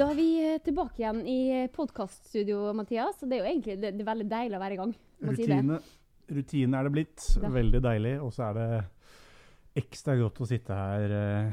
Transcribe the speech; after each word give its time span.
Da 0.00 0.06
er 0.08 0.16
vi 0.16 0.26
eh, 0.40 0.58
tilbake 0.64 1.02
igjen 1.02 1.18
i 1.28 1.38
podkaststudio, 1.74 2.70
Mathias. 2.76 3.18
Og 3.22 3.28
det 3.30 3.36
er 3.36 3.42
jo 3.44 3.50
egentlig 3.50 3.74
det, 3.82 3.90
det 3.98 4.04
er 4.04 4.08
veldig 4.08 4.28
deilig 4.30 4.56
å 4.56 4.62
være 4.62 4.76
i 4.76 4.80
gang. 4.80 4.94
Rutine, 5.28 5.76
si. 5.84 5.96
Rutine, 6.38 6.78
er 6.78 6.86
det 6.88 6.92
blitt. 6.94 7.26
Da. 7.42 7.50
Veldig 7.52 7.80
deilig. 7.84 8.14
Og 8.24 8.30
så 8.32 8.46
er 8.48 8.56
det 8.56 8.68
ekstra 9.82 10.14
godt 10.20 10.40
å 10.40 10.48
sitte 10.48 10.78
her 10.78 11.14
eh, 11.18 11.50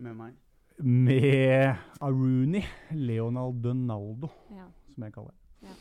med 0.00 0.16
meg. 0.22 0.38
med 0.80 2.00
Aruni, 2.04 2.62
Leonald 2.96 3.60
Donaldo, 3.64 4.30
Ja. 4.56 4.66
som 4.94 5.04
jeg 5.06 5.14
kaller 5.14 5.34
det. 5.34 5.68
Ja. 5.68 5.76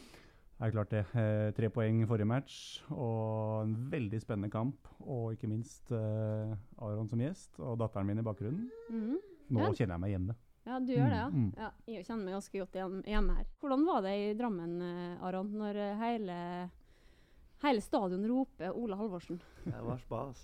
Det 0.55 0.67
er 0.67 0.75
klart 0.75 0.91
det. 0.95 1.03
Eh, 1.19 1.49
tre 1.57 1.69
poeng 1.75 2.01
i 2.03 2.07
forrige 2.09 2.27
match, 2.31 2.57
og 2.91 3.63
en 3.69 3.75
veldig 3.91 4.19
spennende 4.23 4.51
kamp. 4.51 4.91
Og 5.05 5.31
ikke 5.37 5.47
minst 5.51 5.91
eh, 5.95 6.55
Aron 6.83 7.07
som 7.11 7.23
gjest, 7.23 7.53
og 7.59 7.79
datteren 7.79 8.07
min 8.11 8.19
i 8.19 8.27
bakgrunnen. 8.27 8.67
Mhm. 8.91 9.15
Nå 9.55 9.61
Ja. 9.61 9.71
kjenner 9.77 9.95
jeg 9.95 10.01
meg 10.03 10.11
hjemme. 10.15 10.35
Ja, 10.65 10.79
du 10.81 10.91
gjør 10.93 11.11
det, 11.11 11.19
ja. 11.19 11.27
Mm, 11.29 11.43
mm. 11.43 11.51
ja. 11.61 11.69
Jeg 11.93 12.05
kjenner 12.07 12.23
meg 12.25 12.35
ganske 12.37 12.61
godt 12.61 12.77
igjen, 12.79 12.95
hjemme 13.09 13.37
her. 13.37 13.49
Hvordan 13.61 13.85
var 13.85 14.05
det 14.05 14.13
i 14.17 14.31
Drammen, 14.39 14.73
eh, 14.81 15.25
Aron, 15.27 15.51
når 15.61 15.81
eh, 15.81 15.99
hele, 16.01 16.37
hele 17.65 17.83
stadion 17.85 18.25
roper 18.31 18.73
Ole 18.73 18.97
Halvorsen? 18.97 19.41
Det 19.65 19.83
var 19.85 20.01
spas. 20.01 20.41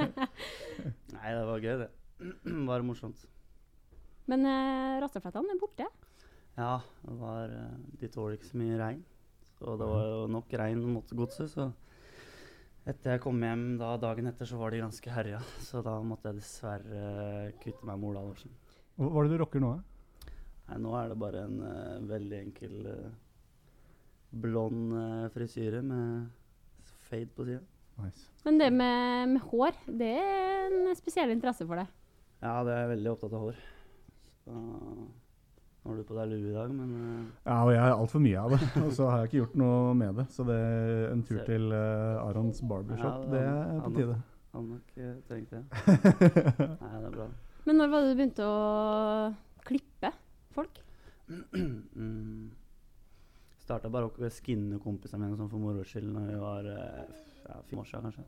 Nei, 1.16 1.34
det 1.36 1.44
var 1.50 1.66
gøy, 1.66 1.76
det. 1.84 1.90
Bare 2.70 2.86
morsomt. 2.86 3.26
Men 4.30 4.46
eh, 4.48 4.96
Rastaflettene 5.04 5.52
er 5.52 5.60
borte. 5.60 5.90
Ja, 6.56 6.80
det 7.04 7.18
var 7.20 7.52
eh, 7.54 7.76
De 8.00 8.10
tåler 8.12 8.38
ikke 8.38 8.50
så 8.50 8.60
mye 8.60 8.80
regn. 8.80 9.04
Så 9.58 9.76
det 9.76 9.88
var 9.90 10.04
jo 10.08 10.26
nok 10.32 10.52
regn 10.56 10.82
mot 10.94 11.10
godset, 11.12 11.52
så 11.52 11.68
etter 12.88 13.14
jeg 13.14 13.20
kom 13.20 13.42
hjem 13.44 13.74
da 13.76 13.90
dagen 14.00 14.30
etter, 14.30 14.48
så 14.48 14.56
var 14.56 14.72
de 14.72 14.80
ganske 14.80 15.12
herja. 15.12 15.42
Så 15.60 15.82
da 15.84 15.98
måtte 16.00 16.30
jeg 16.30 16.40
dessverre 16.40 17.52
kutte 17.60 17.84
meg 17.84 18.00
med 18.00 18.08
Ola 18.08 18.22
Halvorsen. 18.24 18.54
Hva 18.98 19.10
er 19.22 19.28
det 19.28 19.36
du 19.36 19.42
rocker 19.42 19.62
nå? 19.62 19.74
da? 19.76 20.34
Nei, 20.70 20.78
nå 20.84 20.94
er 20.98 21.10
det 21.10 21.18
bare 21.18 21.44
en 21.46 21.60
uh, 21.62 22.08
veldig 22.10 22.38
enkel 22.40 22.74
uh, 22.86 23.06
blond 24.42 24.94
uh, 24.94 25.28
frisyre 25.34 25.82
med 25.82 26.28
fade 27.10 27.30
på 27.34 27.46
sida. 27.48 27.62
Nice. 28.00 28.28
Men 28.44 28.60
det 28.60 28.70
med, 28.72 29.32
med 29.34 29.42
hår, 29.50 29.80
det 30.00 30.12
er 30.20 30.68
en 30.70 30.94
spesiell 30.96 31.32
interesse 31.34 31.66
for 31.66 31.80
deg. 31.80 31.90
Ja, 32.40 32.60
det 32.64 32.72
er 32.72 32.84
jeg 32.84 32.92
veldig 32.94 33.10
opptatt 33.12 33.34
av 33.36 33.42
hår. 33.48 33.58
Så 34.44 34.54
nå 35.80 35.90
har 35.90 35.96
du 35.96 36.04
på 36.08 36.16
deg 36.16 36.30
lue 36.30 36.50
i 36.50 36.54
dag, 36.54 36.72
men 36.76 36.94
eh, 36.96 37.20
Ja, 37.48 37.58
og 37.64 37.70
jeg 37.72 37.80
har 37.80 37.94
altfor 37.96 38.24
mye 38.24 38.40
av 38.40 38.54
det. 38.54 38.70
Og 38.84 38.90
så 38.96 39.06
har 39.08 39.22
jeg 39.22 39.30
ikke 39.30 39.38
gjort 39.38 39.60
noe 39.62 39.94
med 39.96 40.20
det. 40.20 40.26
Så 40.32 40.44
det 40.48 40.58
en 41.10 41.22
tur 41.28 41.40
til 41.46 41.70
eh, 41.76 42.24
Arons 42.24 42.60
barbershop, 42.68 43.26
Ja, 43.26 43.30
det 43.32 43.44
er 43.48 43.84
på 43.84 43.94
tide. 43.96 44.18
Han 44.50 44.66
nok 44.74 44.96
trengte 44.96 45.28
trengt 45.30 45.54
det. 45.54 45.62
Nei, 46.82 46.94
det 46.96 47.08
er 47.08 47.14
bra. 47.14 47.28
Men 47.70 47.78
når 47.78 47.90
var 47.92 48.02
det 48.02 48.06
du 48.10 48.16
begynte 48.18 48.46
å 48.50 48.54
klippe 49.62 50.08
folk? 50.56 50.80
mm. 51.30 52.48
Starta 53.62 53.86
bare 53.94 54.08
å 54.10 54.30
skinne 54.34 54.80
kompisene 54.82 55.28
mine 55.28 55.38
sånn 55.38 55.52
for 55.52 55.62
moro 55.62 55.84
skyld 55.86 56.08
når 56.10 56.24
vi 56.32 56.40
var 56.40 56.66
eh, 56.66 57.12
ja, 57.44 57.60
fem 57.68 57.78
år 57.78 57.86
siden, 57.86 58.08
kanskje. 58.08 58.24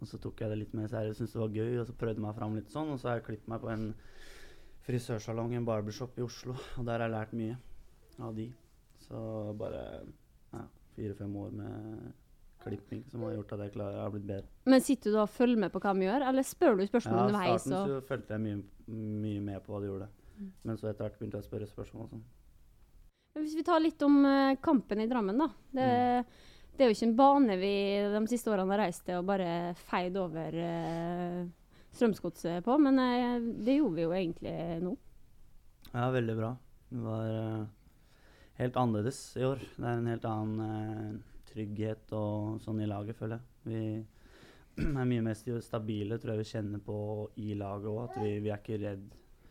Og 0.00 0.08
så 0.08 0.22
tok 0.24 0.40
jeg 0.40 0.54
det 0.54 0.56
litt 0.62 0.72
mer 0.72 0.88
seriøst, 0.88 1.20
syntes 1.20 1.36
det 1.36 1.42
var 1.42 1.58
gøy, 1.58 1.74
og 1.82 1.84
så 1.90 1.98
prøvde 2.00 2.16
jeg 2.16 2.24
meg 2.24 2.38
fram 2.38 2.56
litt 2.56 2.72
sånn. 2.72 2.94
Og 2.94 3.02
så 3.02 3.10
har 3.10 3.20
jeg 3.20 3.26
klippet 3.26 3.52
meg 3.52 3.60
på 3.60 3.72
en 3.74 3.84
frisørsalong, 4.88 5.52
en 5.58 5.68
barbershop 5.68 6.16
i 6.16 6.24
Oslo, 6.24 6.56
og 6.80 6.88
der 6.88 6.96
har 6.96 7.10
jeg 7.10 7.16
lært 7.18 7.36
mye 7.42 7.60
av 8.24 8.40
de. 8.40 8.48
Så 9.04 9.20
bare 9.60 9.84
ja, 10.54 10.64
fire-fem 10.96 11.36
år 11.44 11.52
med 11.60 12.08
klipping 12.64 13.04
som 13.10 13.24
har 13.26 13.34
gjort 13.38 13.54
at 13.56 13.64
jeg 13.64 13.74
klarer, 13.74 13.96
jeg 13.96 14.04
har 14.04 14.14
blitt 14.14 14.26
bedre. 14.28 14.48
Men 14.72 14.82
sitter 14.84 15.14
du 15.14 15.20
og 15.22 15.32
følger 15.32 15.60
med 15.64 15.72
på 15.72 15.80
hva 15.82 15.94
de 15.96 16.06
gjør, 16.06 16.24
eller 16.30 16.46
spør 16.46 16.76
du 16.78 16.84
spørsmål 16.86 17.16
Ja, 17.16 17.22
i 17.22 17.30
underveis? 17.32 17.64
starten 17.64 17.76
Og... 17.78 17.88
så 17.88 18.08
fulgte 18.10 18.36
jeg 18.36 18.44
mye, 18.44 18.60
mye 19.24 19.46
med 19.46 19.64
på 19.64 19.74
hva 19.74 19.80
de 19.82 19.90
gjorde. 19.90 20.10
Men 20.64 20.78
så 20.80 20.90
etter 20.90 21.06
hvert 21.06 21.18
begynte 21.20 21.40
jeg 21.40 21.46
å 21.46 21.48
spørre 21.48 21.68
spørsmål 21.68 22.12
sånn. 22.12 22.22
Men 23.34 23.44
hvis 23.46 23.56
vi 23.58 23.64
tar 23.66 23.82
litt 23.82 24.02
om 24.02 24.16
uh, 24.26 24.56
kampen 24.62 25.02
i 25.02 25.08
Drammen, 25.10 25.38
da. 25.38 25.48
Det, 25.70 25.88
det 26.74 26.84
er 26.84 26.90
jo 26.90 26.96
ikke 26.96 27.08
en 27.10 27.18
bane 27.18 27.56
vi 27.60 27.74
de 28.14 28.22
siste 28.30 28.50
årene 28.50 28.74
har 28.74 28.84
reist 28.86 29.04
til 29.06 29.20
og 29.20 29.28
bare 29.28 29.50
feid 29.86 30.16
over 30.18 30.56
uh, 30.56 31.44
Strømsgodset 31.94 32.64
på, 32.66 32.78
men 32.82 32.98
uh, 32.98 33.52
det 33.60 33.78
gjorde 33.78 33.98
vi 33.98 34.06
jo 34.06 34.16
egentlig 34.16 34.56
nå. 34.82 34.96
Ja, 35.90 36.08
veldig 36.14 36.36
bra. 36.38 36.54
Det 36.90 37.02
var 37.02 37.26
helt 38.60 38.76
annerledes 38.78 39.18
i 39.38 39.44
år. 39.46 39.62
Det 39.76 39.86
er 39.86 39.98
en 39.98 40.10
helt 40.10 40.26
annen 40.26 41.20
trygghet 41.50 42.12
og 42.16 42.60
sånn 42.64 42.80
i 42.84 42.88
laget, 42.90 43.18
føler 43.18 43.38
jeg. 43.38 43.44
Vi 43.70 44.84
er 45.00 45.08
mye 45.10 45.24
mer 45.26 45.34
stabile, 45.64 46.18
tror 46.18 46.34
jeg 46.36 46.44
vi 46.44 46.50
kjenner 46.52 46.82
på 46.84 46.98
i 47.42 47.54
laget 47.58 47.90
òg. 47.90 48.02
At 48.08 48.20
vi, 48.22 48.36
vi 48.44 48.52
er 48.52 48.60
ikke 48.62 48.78
redd. 48.82 49.08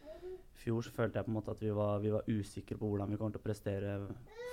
I 0.09 0.61
fjor 0.63 0.83
så 0.83 0.91
følte 0.95 1.19
jeg 1.19 1.27
på 1.27 1.31
en 1.31 1.37
måte 1.39 1.53
at 1.55 1.61
vi 1.63 1.69
var, 1.75 1.99
vi 2.03 2.11
var 2.11 2.25
usikre 2.27 2.75
på 2.79 2.87
hvordan 2.89 3.11
vi 3.13 3.19
kommer 3.19 3.35
til 3.35 3.39
å 3.43 3.45
prestere 3.47 3.93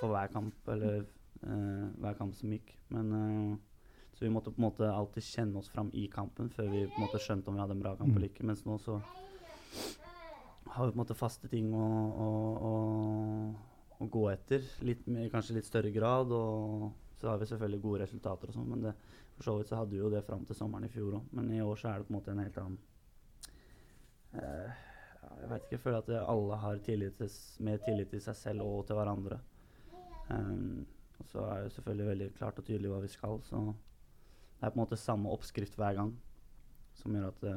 for 0.00 0.12
hver 0.12 0.28
kamp, 0.30 0.68
eller 0.70 1.00
eh, 1.02 1.86
hver 2.02 2.18
kamp 2.18 2.36
som 2.38 2.52
gikk. 2.54 2.76
Men 2.94 3.14
eh, 3.16 3.56
Så 4.16 4.24
vi 4.24 4.30
måtte 4.32 4.52
på 4.54 4.60
en 4.60 4.68
måte 4.68 4.86
alltid 4.88 5.26
kjenne 5.26 5.58
oss 5.60 5.68
fram 5.68 5.90
i 5.92 6.06
kampen 6.12 6.46
før 6.48 6.70
vi 6.72 6.84
på 6.86 6.94
en 7.00 7.04
måte 7.08 7.18
skjønte 7.20 7.50
om 7.50 7.56
vi 7.58 7.60
hadde 7.64 7.74
en 7.76 7.82
bra 7.82 7.96
kamp 7.98 8.12
Mm. 8.12 8.16
eller 8.16 8.30
ikke. 8.30 8.46
Mens 8.48 8.62
nå 8.64 8.78
så 8.80 9.00
har 10.76 10.86
vi 10.86 10.92
på 10.92 10.96
en 10.96 11.02
måte 11.02 11.16
faste 11.18 11.48
ting 11.50 11.72
å, 11.74 11.88
å, 12.26 12.28
å, 12.68 12.72
å 14.00 14.08
gå 14.12 14.22
etter. 14.30 14.62
Litt 14.86 15.06
mer, 15.08 15.28
kanskje 15.32 15.56
litt 15.58 15.68
større 15.68 15.90
grad. 15.94 16.32
Og 16.32 16.92
så 17.21 17.28
har 17.28 17.38
vi 17.41 17.47
selvfølgelig 17.49 17.82
gode 17.82 18.03
resultater 18.03 18.50
og 18.50 18.56
sånn, 18.56 18.69
men 18.69 18.82
det, 18.84 18.93
for 19.37 19.49
så 19.49 19.54
vidt 19.56 19.71
så 19.71 19.78
hadde 19.81 19.94
vi 19.94 20.03
jo 20.03 20.10
det 20.12 20.25
fram 20.27 20.44
til 20.49 20.59
sommeren 20.59 20.84
i 20.84 20.93
fjor 20.93 21.19
òg. 21.19 21.31
Men 21.37 21.49
i 21.54 21.62
år 21.65 21.81
så 21.81 21.91
er 21.91 22.00
det 22.00 22.09
på 22.09 22.12
en 22.12 22.19
måte 22.19 22.32
en 22.32 22.43
helt 22.43 22.59
annen 22.60 22.78
uh, 24.37 24.84
Jeg 25.41 25.50
vet 25.50 25.65
ikke, 25.65 25.72
jeg 25.75 25.82
føler 25.84 25.99
at 26.03 26.12
alle 26.34 26.60
har 26.65 26.82
tillit 26.84 27.16
til, 27.21 27.32
mer 27.65 27.81
tillit 27.84 28.12
til 28.12 28.22
seg 28.28 28.38
selv 28.38 28.66
og 28.66 28.84
til 28.88 29.00
hverandre. 29.00 29.41
Um, 30.28 30.84
og 31.16 31.28
så 31.32 31.49
er 31.49 31.65
det 31.65 31.72
selvfølgelig 31.72 32.06
veldig 32.10 32.31
klart 32.37 32.60
og 32.60 32.69
tydelig 32.69 32.93
hva 32.93 33.00
vi 33.00 33.12
skal, 33.12 33.41
så 33.47 33.65
det 33.66 34.65
er 34.65 34.72
på 34.72 34.77
en 34.77 34.84
måte 34.84 35.00
samme 35.00 35.33
oppskrift 35.33 35.77
hver 35.77 35.97
gang. 35.97 36.15
Som 36.97 37.16
gjør 37.16 37.28
at 37.28 37.43
det, 37.44 37.56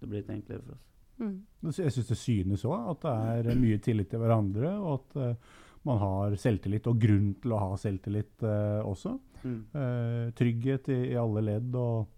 det 0.00 0.08
blir 0.08 0.22
litt 0.22 0.32
enklere 0.34 0.62
for 0.62 0.78
oss. 0.78 0.86
Mm. 1.16 1.36
Jeg 1.64 1.92
syns 1.92 2.10
det 2.10 2.18
synes 2.20 2.64
òg, 2.68 2.90
at 2.92 3.06
det 3.46 3.52
er 3.54 3.60
mye 3.60 3.78
tillit 3.82 4.10
til 4.12 4.20
hverandre, 4.20 4.72
og 4.76 4.98
at 4.98 5.16
eh, 5.22 5.54
man 5.86 6.02
har 6.02 6.36
selvtillit, 6.40 6.88
og 6.90 7.00
grunn 7.00 7.32
til 7.42 7.54
å 7.54 7.62
ha 7.62 7.78
selvtillit 7.80 8.44
eh, 8.46 8.82
også. 8.82 9.14
Mm. 9.46 9.58
Eh, 9.78 10.22
trygghet 10.36 10.90
i, 10.90 11.00
i 11.12 11.18
alle 11.20 11.44
ledd. 11.44 11.76
og 11.78 12.08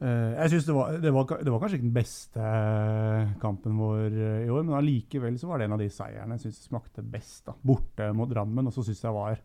eh, 0.00 0.32
jeg 0.38 0.54
synes 0.54 0.68
det 0.68 0.76
var, 0.78 0.96
det, 1.02 1.12
var, 1.14 1.36
det 1.44 1.52
var 1.52 1.62
kanskje 1.62 1.80
ikke 1.80 1.88
den 1.88 1.98
beste 1.98 2.48
kampen 3.42 3.76
vår 3.80 4.06
eh, 4.08 4.40
i 4.46 4.50
år, 4.54 4.64
men 4.64 4.78
allikevel 4.78 5.38
så 5.40 5.50
var 5.50 5.60
det 5.60 5.68
en 5.68 5.76
av 5.76 5.84
de 5.84 5.90
seierne 5.92 6.38
jeg 6.38 6.46
syns 6.46 6.64
smakte 6.70 7.04
best. 7.04 7.44
da, 7.50 7.56
Borte 7.60 8.10
mot 8.16 8.30
Drammen. 8.30 8.70
Og 8.70 8.76
så 8.76 8.86
syns 8.86 9.04
jeg 9.04 9.16
var 9.16 9.36
det 9.36 9.44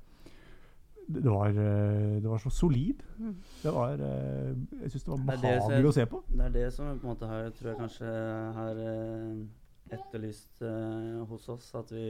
det 1.03 1.27
var, 1.27 1.49
eh, 1.51 2.21
det 2.23 2.29
var 2.31 2.39
så 2.39 2.47
solid. 2.47 3.01
Mm. 3.19 3.33
Det 3.59 3.71
var, 3.75 3.99
eh, 3.99 4.53
jeg 4.85 4.93
syns 4.93 5.03
det 5.03 5.11
var 5.11 5.17
Det 5.17 5.33
er 5.33 5.41
det 5.41 5.57
behagelig 5.59 5.89
å 5.89 5.95
se 5.97 6.05
på. 6.07 6.21
Det 6.29 6.45
er 6.45 6.53
det 6.53 6.67
som 6.71 6.87
jeg 6.87 7.01
på 7.01 7.09
en 7.09 7.11
måte 7.11 7.27
har, 7.27 7.49
tror 7.57 7.69
jeg 7.73 7.79
kanskje 7.81 8.13
har 8.55 8.79
etterlyst 9.97 10.63
hos 11.27 11.49
oss. 11.51 11.67
At 11.75 11.91
vi, 11.91 12.05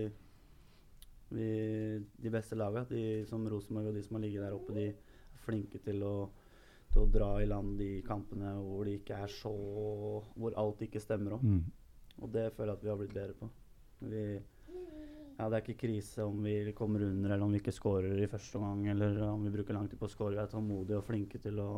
vi 1.34 1.50
De 2.24 2.32
beste 2.34 2.58
lagene, 2.60 2.86
de 2.90 3.26
som 3.30 3.44
Rosenborg 3.50 3.92
og 3.92 3.98
de 3.98 4.04
som 4.06 4.18
har 4.18 4.24
ligget 4.26 4.46
der 4.46 4.56
oppe, 4.56 4.76
de 4.76 4.88
er 4.92 5.44
flinke 5.44 5.82
til 5.84 6.04
å, 6.08 6.16
til 6.94 7.04
å 7.04 7.12
dra 7.12 7.30
i 7.42 7.50
land 7.50 7.78
de 7.82 7.92
kampene 8.08 8.56
hvor 8.62 8.88
det 8.88 9.00
ikke 9.02 9.20
er 9.26 9.34
så 9.34 9.54
Hvor 10.36 10.58
alt 10.60 10.82
ikke 10.86 11.02
stemmer 11.04 11.38
om. 11.38 11.44
Mm. 11.44 11.64
Og 12.22 12.34
det 12.34 12.50
føler 12.54 12.74
jeg 12.74 12.80
at 12.80 12.84
vi 12.86 12.92
har 12.92 13.00
blitt 13.00 13.16
bedre 13.16 13.38
på. 13.40 13.50
Vi, 14.04 14.24
ja, 15.38 15.48
det 15.50 15.58
er 15.58 15.64
ikke 15.64 15.88
krise 15.88 16.26
om 16.28 16.44
vi 16.46 16.74
kommer 16.78 17.06
under 17.08 17.34
eller 17.34 17.46
om 17.46 17.54
vi 17.54 17.62
ikke 17.62 17.74
scorer 17.74 18.20
i 18.22 18.30
første 18.30 18.60
omgang 18.60 18.92
eller 18.94 19.18
om 19.32 19.46
vi 19.46 19.54
bruker 19.56 19.74
lang 19.74 19.88
tid 19.90 20.00
på 20.00 20.06
å 20.06 20.12
score. 20.12 20.36
Vi 20.36 20.44
er 20.44 20.52
tålmodige 20.52 21.00
og 21.00 21.08
flinke 21.08 21.42
til 21.42 21.58
å, 21.64 21.72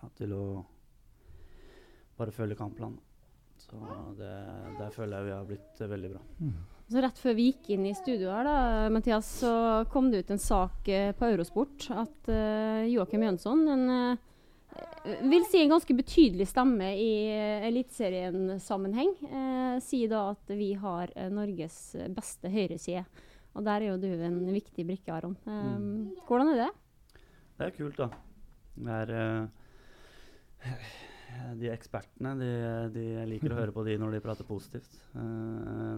ja, 0.00 0.08
til 0.16 0.32
å 0.36 0.46
bare 2.16 2.32
følge 2.32 2.56
kampplanen. 2.56 3.02
Så 3.60 3.76
det, 4.16 4.32
der 4.78 4.94
føler 4.94 5.18
jeg 5.18 5.26
vi 5.26 5.34
har 5.34 5.46
blitt 5.48 5.80
eh, 5.80 5.90
veldig 5.90 6.10
bra. 6.14 6.22
Så 6.86 7.02
rett 7.02 7.18
før 7.18 7.34
vi 7.34 7.48
gikk 7.50 7.72
inn 7.74 7.86
i 7.88 7.94
studio 7.98 8.30
her, 8.30 8.46
da, 8.46 8.56
Mathias, 8.94 9.26
så 9.40 9.52
kom 9.90 10.10
det 10.12 10.22
ut 10.22 10.30
en 10.30 10.38
sak 10.42 10.86
eh, 10.88 11.10
på 11.18 11.26
Eurosport 11.32 11.88
at 11.90 12.30
eh, 12.30 12.84
Joakim 12.92 13.24
Jønsson, 13.26 13.64
en 13.74 13.90
eh, 13.90 14.24
vil 15.26 15.44
si 15.48 15.62
en 15.62 15.72
ganske 15.72 15.94
betydelig 15.96 16.46
stemme 16.50 16.88
i 17.00 17.10
uh, 17.32 17.66
Eliteserien-sammenheng, 17.68 19.12
eh, 19.24 19.76
sier 19.82 20.10
da 20.12 20.22
at 20.34 20.52
vi 20.58 20.72
har 20.78 21.10
eh, 21.16 21.30
Norges 21.32 21.78
beste 22.14 22.50
høyreside. 22.52 23.04
Og 23.56 23.64
der 23.64 23.80
er 23.80 23.94
jo 23.94 24.00
du 24.02 24.10
en 24.12 24.40
viktig 24.52 24.84
brikke, 24.86 25.14
Aron. 25.14 25.36
Eh, 25.46 25.62
Mm. 25.76 26.14
Hvordan 26.28 26.52
er 26.52 26.58
det? 26.64 26.70
Det 27.56 27.66
er 27.66 27.76
kult, 27.78 27.96
da. 27.96 28.08
Det 28.76 28.96
er 29.00 29.14
eh, 29.16 30.74
De 31.60 31.70
ekspertene, 31.72 32.34
de, 32.40 32.50
de 32.94 33.04
liker 33.30 33.54
å 33.54 33.60
høre 33.60 33.74
på 33.74 33.84
de 33.86 33.96
når 34.00 34.16
de 34.16 34.22
prater 34.24 34.48
positivt. 34.48 34.98
Uh, 35.14 35.22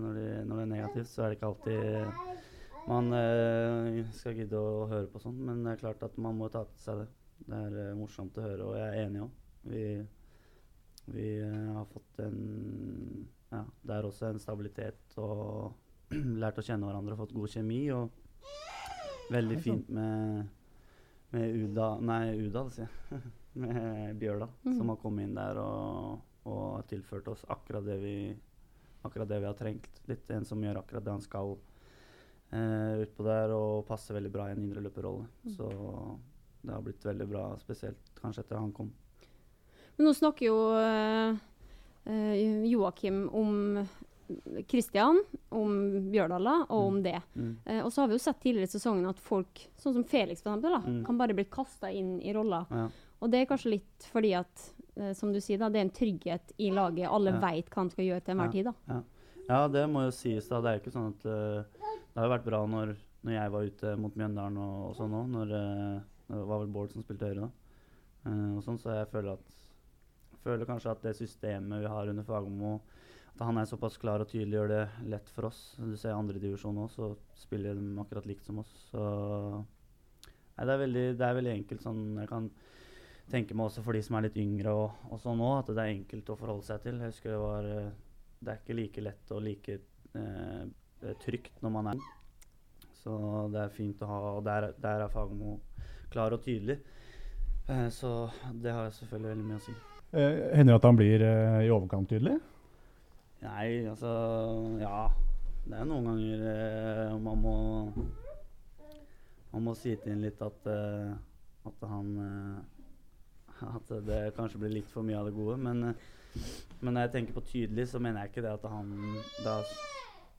når, 0.03 0.19
de, 0.19 0.27
når 0.49 0.61
det 0.61 0.67
er 0.67 0.71
negativt, 0.75 1.11
så 1.11 1.25
er 1.25 1.33
det 1.33 1.39
ikke 1.39 1.51
alltid 1.53 2.87
man 2.89 3.11
uh, 3.13 3.99
skal 4.17 4.39
gidde 4.39 4.61
å 4.61 4.87
høre 4.91 5.09
på 5.13 5.23
sånn. 5.23 5.41
Men 5.49 5.65
det 5.65 5.75
er 5.75 5.83
klart 5.83 6.05
at 6.07 6.21
man 6.21 6.39
må 6.39 6.51
ta 6.53 6.65
til 6.69 6.85
seg 6.85 7.03
det. 7.03 7.09
Det 7.49 7.65
er 7.69 7.81
uh, 7.91 7.97
morsomt 7.99 8.39
å 8.39 8.47
høre, 8.47 8.69
og 8.69 8.79
jeg 8.79 8.89
er 8.89 9.03
enig 9.07 9.25
òg. 9.27 9.35
Vi, 9.69 9.83
vi 11.13 11.29
har 11.43 11.91
fått 11.91 12.23
en 12.25 12.39
ja, 13.49 13.65
det 13.83 13.95
er 13.95 14.07
også 14.07 14.29
en 14.29 14.41
stabilitet 14.43 15.19
og 15.21 15.73
lært 16.43 16.61
å 16.61 16.65
kjenne 16.65 16.89
hverandre 16.89 17.17
og 17.17 17.23
fått 17.23 17.37
god 17.37 17.53
kjemi. 17.53 17.81
Og 17.97 19.33
veldig 19.33 19.59
fint 19.61 19.91
med, 19.93 20.49
med 21.35 21.57
Uda 21.65 21.91
Nei, 22.05 22.23
Udal, 22.47 22.73
sier 22.75 22.89
jeg. 22.89 23.23
med 23.59 24.19
Bjørla, 24.21 24.49
mm. 24.65 24.77
som 24.77 24.93
har 24.93 25.01
kommet 25.03 25.27
inn 25.29 25.35
der 25.39 25.59
og, 25.63 26.21
og 26.49 26.87
tilført 26.91 27.29
oss 27.33 27.45
akkurat 27.49 27.87
det 27.87 27.99
vi 28.03 28.15
akkurat 29.03 29.29
det 29.29 29.41
vi 29.41 29.47
har 29.47 29.55
trengt. 29.59 30.01
Litt 30.11 30.31
en 30.31 30.45
som 30.45 30.63
gjør 30.63 30.81
akkurat 30.81 31.05
det 31.05 31.15
han 31.15 31.23
skal 31.25 31.53
eh, 32.51 33.05
utpå 33.05 33.27
der, 33.27 33.55
og 33.55 33.87
passer 33.89 34.19
veldig 34.19 34.33
bra 34.35 34.49
i 34.49 34.57
en 34.57 34.65
indreløperrolle. 34.65 35.29
Mm. 35.45 35.53
Så 35.55 35.69
det 36.63 36.75
har 36.75 36.83
blitt 36.83 37.07
veldig 37.07 37.29
bra, 37.31 37.45
spesielt 37.63 38.11
kanskje 38.21 38.45
etter 38.45 38.61
han 38.61 38.75
kom. 38.75 38.91
Men 39.97 40.11
nå 40.11 40.15
snakker 40.15 40.47
jo 40.51 40.59
eh, 40.79 41.39
eh, 42.11 42.67
Joakim 42.71 43.25
om 43.35 43.81
Kristian, 44.69 45.23
om 45.57 45.73
Bjørdala 46.13 46.59
og 46.69 46.87
om 46.91 46.99
det. 47.03 47.17
Mm. 47.35 47.53
Eh, 47.65 47.81
og 47.81 47.93
så 47.93 48.03
har 48.03 48.11
vi 48.11 48.19
jo 48.19 48.23
sett 48.23 48.41
tidligere 48.43 48.69
i 48.69 48.75
sesongen 48.75 49.09
at 49.09 49.23
folk, 49.25 49.63
sånn 49.81 49.97
som 49.97 50.05
Felix 50.07 50.43
for 50.43 50.53
eksempel, 50.53 50.77
da, 50.77 50.83
Mm. 50.85 51.05
kan 51.07 51.19
bare 51.19 51.35
bli 51.39 51.47
kasta 51.49 51.91
inn 51.91 52.19
i 52.21 52.35
roller. 52.37 52.67
Ja. 52.71 52.89
Og 53.21 53.31
det 53.33 53.41
er 53.43 53.49
kanskje 53.51 53.73
litt 53.77 54.09
fordi 54.13 54.33
at, 54.39 54.65
eh, 54.97 55.13
som 55.19 55.33
du 55.33 55.41
sier, 55.43 55.59
da, 55.59 55.69
det 55.69 55.81
er 55.81 55.87
en 55.89 55.95
trygghet 55.95 56.53
i 56.59 56.71
laget. 56.71 57.09
Alle 57.11 57.33
Ja. 57.33 57.41
vet 57.41 57.71
hva 57.71 57.83
han 57.83 57.91
skal 57.91 58.05
gjøre 58.05 58.25
til 58.25 58.35
enhver 58.35 58.47
Ja. 58.47 58.53
tid. 58.53 58.65
da. 58.65 59.03
Ja, 59.49 59.69
det 59.69 59.89
må 59.89 60.05
jo 60.05 60.11
sies. 60.11 60.49
da. 60.49 60.61
Det 60.61 60.69
er 60.69 60.79
jo 60.79 60.83
ikke 60.85 60.97
sånn 60.97 61.09
at 61.15 61.27
uh, 61.27 61.65
Det 62.15 62.17
har 62.17 62.29
jo 62.29 62.35
vært 62.37 62.45
bra 62.45 62.67
når, 62.67 62.97
når 63.25 63.33
jeg 63.33 63.51
var 63.53 63.63
ute 63.63 63.97
mot 63.99 64.15
Mjøndalen 64.15 64.57
og, 64.59 64.91
og 64.91 64.97
sånn 64.97 65.13
òg. 65.15 65.29
Når 65.31 65.53
uh, 65.53 66.01
Det 66.29 66.47
var 66.47 66.59
vel 66.61 66.69
Bård 66.69 66.93
som 66.93 67.03
spilte 67.03 67.27
høyre 67.27 67.47
da. 67.47 67.51
Uh, 68.27 68.57
og 68.59 68.63
sånn, 68.63 68.79
så 68.79 68.91
jeg 68.99 69.09
føler 69.09 69.33
at 69.33 69.55
føler 70.45 70.67
kanskje 70.67 70.91
at 70.91 71.03
det 71.03 71.17
systemet 71.17 71.81
vi 71.83 71.89
har 71.89 72.09
under 72.09 72.23
Fagermo 72.23 72.81
At 73.35 73.47
han 73.47 73.59
er 73.59 73.65
såpass 73.67 73.97
klar 73.99 74.21
og 74.21 74.29
tydelig, 74.29 74.53
gjør 74.57 74.69
det 74.69 74.89
lett 75.07 75.29
for 75.31 75.47
oss. 75.47 75.77
Du 75.79 75.97
ser 75.97 76.11
andredivisjon 76.17 76.77
òg, 76.77 76.91
så 76.91 77.17
spiller 77.39 77.75
de 77.75 78.01
akkurat 78.03 78.27
likt 78.27 78.45
som 78.45 78.59
oss. 78.59 78.73
Så 78.91 79.65
Nei, 80.59 80.67
det 80.67 80.75
er 80.75 80.81
veldig, 80.87 81.05
det 81.19 81.23
er 81.27 81.37
veldig 81.39 81.53
enkelt 81.55 81.83
sånn 81.85 82.01
Jeg 82.19 82.29
kan 82.29 82.51
tenke 83.31 83.57
meg 83.57 83.69
også 83.69 83.85
for 83.85 83.97
de 83.97 84.03
som 84.05 84.17
er 84.19 84.27
litt 84.29 84.39
yngre 84.41 84.75
og, 84.75 85.09
og 85.13 85.21
sånn 85.23 85.41
òg, 85.45 85.63
at 85.63 85.73
det 85.73 85.85
er 85.85 85.95
enkelt 85.95 86.31
å 86.33 86.37
forholde 86.39 86.67
seg 86.67 86.85
til. 86.85 87.01
Jeg 87.01 87.13
husker 87.13 87.35
det 87.35 87.41
var 87.43 87.71
eh, 87.73 87.91
Det 88.39 88.53
er 88.53 88.61
ikke 88.63 88.79
like 88.79 89.05
lett 89.05 89.33
og 89.35 89.43
like 89.45 89.79
eh, 90.15 91.13
trygt 91.25 91.63
når 91.65 91.75
man 91.75 91.91
er 91.93 92.07
Så 92.99 93.15
det 93.53 93.61
er 93.65 93.75
fint 93.75 94.03
å 94.03 94.11
ha 94.11 94.21
Og 94.37 94.41
der, 94.47 94.71
der 94.81 95.05
er 95.05 95.13
Fagermo 95.13 95.59
klar 96.09 96.33
og 96.33 96.41
tydelig. 96.45 96.79
Eh, 97.69 97.89
så 97.93 98.31
det 98.53 98.73
har 98.73 98.89
jeg 98.89 98.97
selvfølgelig 99.03 99.31
veldig 99.35 99.49
mye 99.49 99.61
å 99.61 99.65
si. 99.67 99.75
Eh, 100.17 100.39
hender 100.57 100.73
det 100.73 100.79
at 100.79 100.89
han 100.89 100.97
blir 100.97 101.25
eh, 101.27 101.59
i 101.67 101.73
overkant 101.75 102.09
tydelig? 102.09 102.39
Nei, 103.45 103.69
altså 103.87 104.13
Ja. 104.81 105.09
Det 105.69 105.77
er 105.77 105.85
noen 105.85 106.07
ganger 106.09 106.45
eh, 106.49 107.17
man 107.21 107.43
må 107.45 107.57
Man 109.53 109.67
må 109.67 109.75
si 109.77 109.93
til 110.01 110.15
ham 110.15 110.23
litt 110.25 110.41
at, 110.45 110.67
at 111.69 111.85
han 111.91 112.09
At 113.77 113.89
det 114.07 114.35
kanskje 114.37 114.61
blir 114.63 114.71
litt 114.79 114.91
for 114.93 115.03
mye 115.07 115.19
av 115.19 115.27
det 115.29 115.35
gode. 115.37 115.57
Men, 115.59 115.83
eh, 115.91 116.43
men 116.81 116.95
når 116.95 117.07
jeg 117.07 117.13
tenker 117.17 117.35
på 117.39 117.45
tydelig, 117.49 117.89
så 117.91 118.01
mener 118.01 118.23
jeg 118.23 118.31
ikke 118.33 118.45
det 118.47 118.53
at 118.55 118.67
han 118.71 118.91
da, 119.45 119.63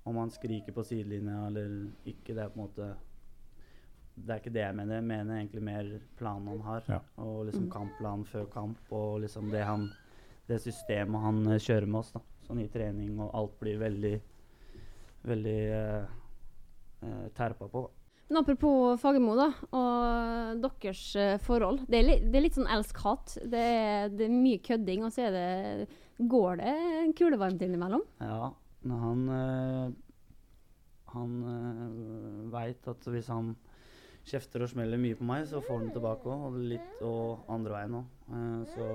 Om 0.07 0.15
han 0.17 0.29
skriker 0.31 0.73
på 0.73 0.83
sidelinja 0.87 1.47
eller 1.49 1.73
ikke, 2.07 2.33
det 2.33 2.43
er 2.45 2.49
på 2.53 2.59
en 2.59 2.63
måte 2.63 2.85
Det 4.15 4.29
er 4.33 4.39
ikke 4.41 4.53
det 4.55 4.61
jeg 4.63 4.75
mener. 4.75 4.95
Jeg 4.95 5.03
mener 5.09 5.35
egentlig 5.37 5.63
mer 5.63 5.89
planen 6.17 6.47
han 6.47 6.61
har. 6.61 6.83
Ja. 6.87 6.99
Og 7.23 7.45
liksom 7.47 7.65
Mm. 7.67 7.71
kampplanen 7.71 8.25
før 8.25 8.45
kamp, 8.51 8.77
og 8.91 9.21
liksom 9.21 9.51
det 9.51 9.63
han 9.65 9.89
det 10.49 10.61
systemet 10.61 11.21
han 11.21 11.45
eh, 11.47 11.59
kjører 11.59 11.85
med 11.87 11.99
oss. 11.99 12.11
da, 12.11 12.19
Sånn 12.47 12.59
i 12.63 12.67
trening, 12.67 13.19
og 13.19 13.29
alt 13.35 13.59
blir 13.59 13.77
veldig 13.79 14.21
veldig 15.23 15.59
eh, 15.69 16.05
eh, 17.03 17.27
terpa 17.35 17.67
på. 17.67 17.81
da. 17.83 17.98
Men 18.29 18.43
apropos 18.43 18.99
Fagermo 19.01 19.33
og 19.33 20.59
deres 20.61 21.15
eh, 21.17 21.37
forhold. 21.41 21.81
Det 21.89 21.97
er, 21.97 22.05
li 22.05 22.17
det 22.21 22.37
er 22.37 22.45
litt 22.45 22.59
sånn 22.59 22.69
elsk-hat. 22.69 23.39
Det, 23.41 23.63
det 24.13 24.27
er 24.27 24.35
mye 24.35 24.61
kødding, 24.61 25.05
og 25.07 25.15
så 25.15 25.25
er 25.25 25.33
det, 25.33 25.87
går 26.29 26.61
det 26.61 26.75
kulevarmt 27.17 27.63
innimellom. 27.65 28.03
Ja, 28.21 28.51
men 28.85 29.01
han 29.05 29.25
øh, 29.39 29.89
Han 31.09 31.31
øh, 31.41 32.51
veit 32.53 32.87
at 32.87 33.09
hvis 33.09 33.31
han 33.33 33.55
kjefter 34.29 34.61
og 34.61 34.69
smeller 34.69 35.01
mye 35.01 35.17
på 35.17 35.25
meg, 35.25 35.47
så 35.49 35.57
får 35.65 35.79
han 35.79 35.89
tilbake 35.95 36.29
òg. 36.29 36.45
Og 36.51 36.59
litt 36.69 37.01
og 37.01 37.49
andre 37.49 37.79
veien 37.79 37.97
òg. 37.97 38.13
så 38.75 38.85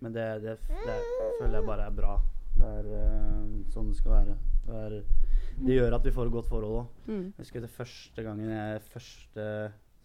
Men 0.00 0.16
det, 0.16 0.26
det 0.46 0.56
føler 0.64 1.58
jeg 1.58 1.68
bare 1.68 1.90
er 1.90 2.00
bra. 2.00 2.16
Det 2.56 2.72
er 2.80 2.86
øh, 2.88 3.56
sånn 3.72 3.92
det 3.92 3.98
skal 3.98 4.14
være. 4.14 4.36
Det, 4.64 4.82
er, 4.86 4.94
det 5.56 5.78
gjør 5.78 5.96
at 5.96 6.04
vi 6.04 6.12
får 6.12 6.28
et 6.28 6.34
godt 6.34 6.48
forhold 6.50 6.78
òg. 6.80 6.88
Mm. 7.06 7.24
Jeg 7.30 7.44
husker 7.44 7.64
det 7.64 7.72
første 7.72 8.24
gangen 8.26 8.50
jeg 8.52 8.82
første 8.90 9.46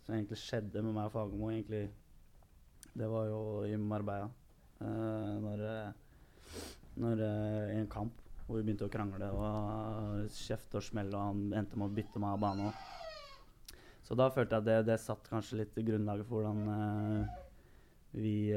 som 0.01 0.15
egentlig 0.15 0.39
skjedde 0.41 0.83
med 0.85 0.95
meg 0.95 1.09
og 1.09 1.13
Fagermo, 1.15 1.49
egentlig 1.51 1.89
Det 2.91 3.07
var 3.07 3.27
jo 3.29 3.41
i 3.63 3.75
Marbella. 3.79 4.29
Uh, 4.81 5.37
når 5.43 5.61
eh, 5.61 5.91
når 6.97 7.19
uh, 7.21 7.75
I 7.75 7.77
en 7.79 7.87
kamp 7.87 8.17
hvor 8.47 8.57
vi 8.57 8.65
begynte 8.65 8.87
å 8.87 8.91
krangle 8.91 9.27
og 9.31 10.25
kjefte 10.33 10.79
og 10.79 10.83
smelle, 10.83 11.15
og 11.15 11.29
han 11.29 11.53
endte 11.61 11.77
med 11.77 11.87
å 11.87 11.95
bytte 11.95 12.19
meg 12.19 12.33
av 12.33 12.41
bane 12.41 12.65
òg. 12.67 13.77
Så 14.03 14.17
da 14.19 14.27
følte 14.33 14.57
jeg 14.57 14.63
at 14.63 14.67
det, 14.67 14.79
det 14.89 14.97
satt 14.99 15.29
kanskje 15.29 15.61
litt 15.61 15.77
grunnlaget 15.77 16.27
for 16.27 16.41
hvordan 16.41 16.65
uh, 16.67 17.37
vi 18.17 18.51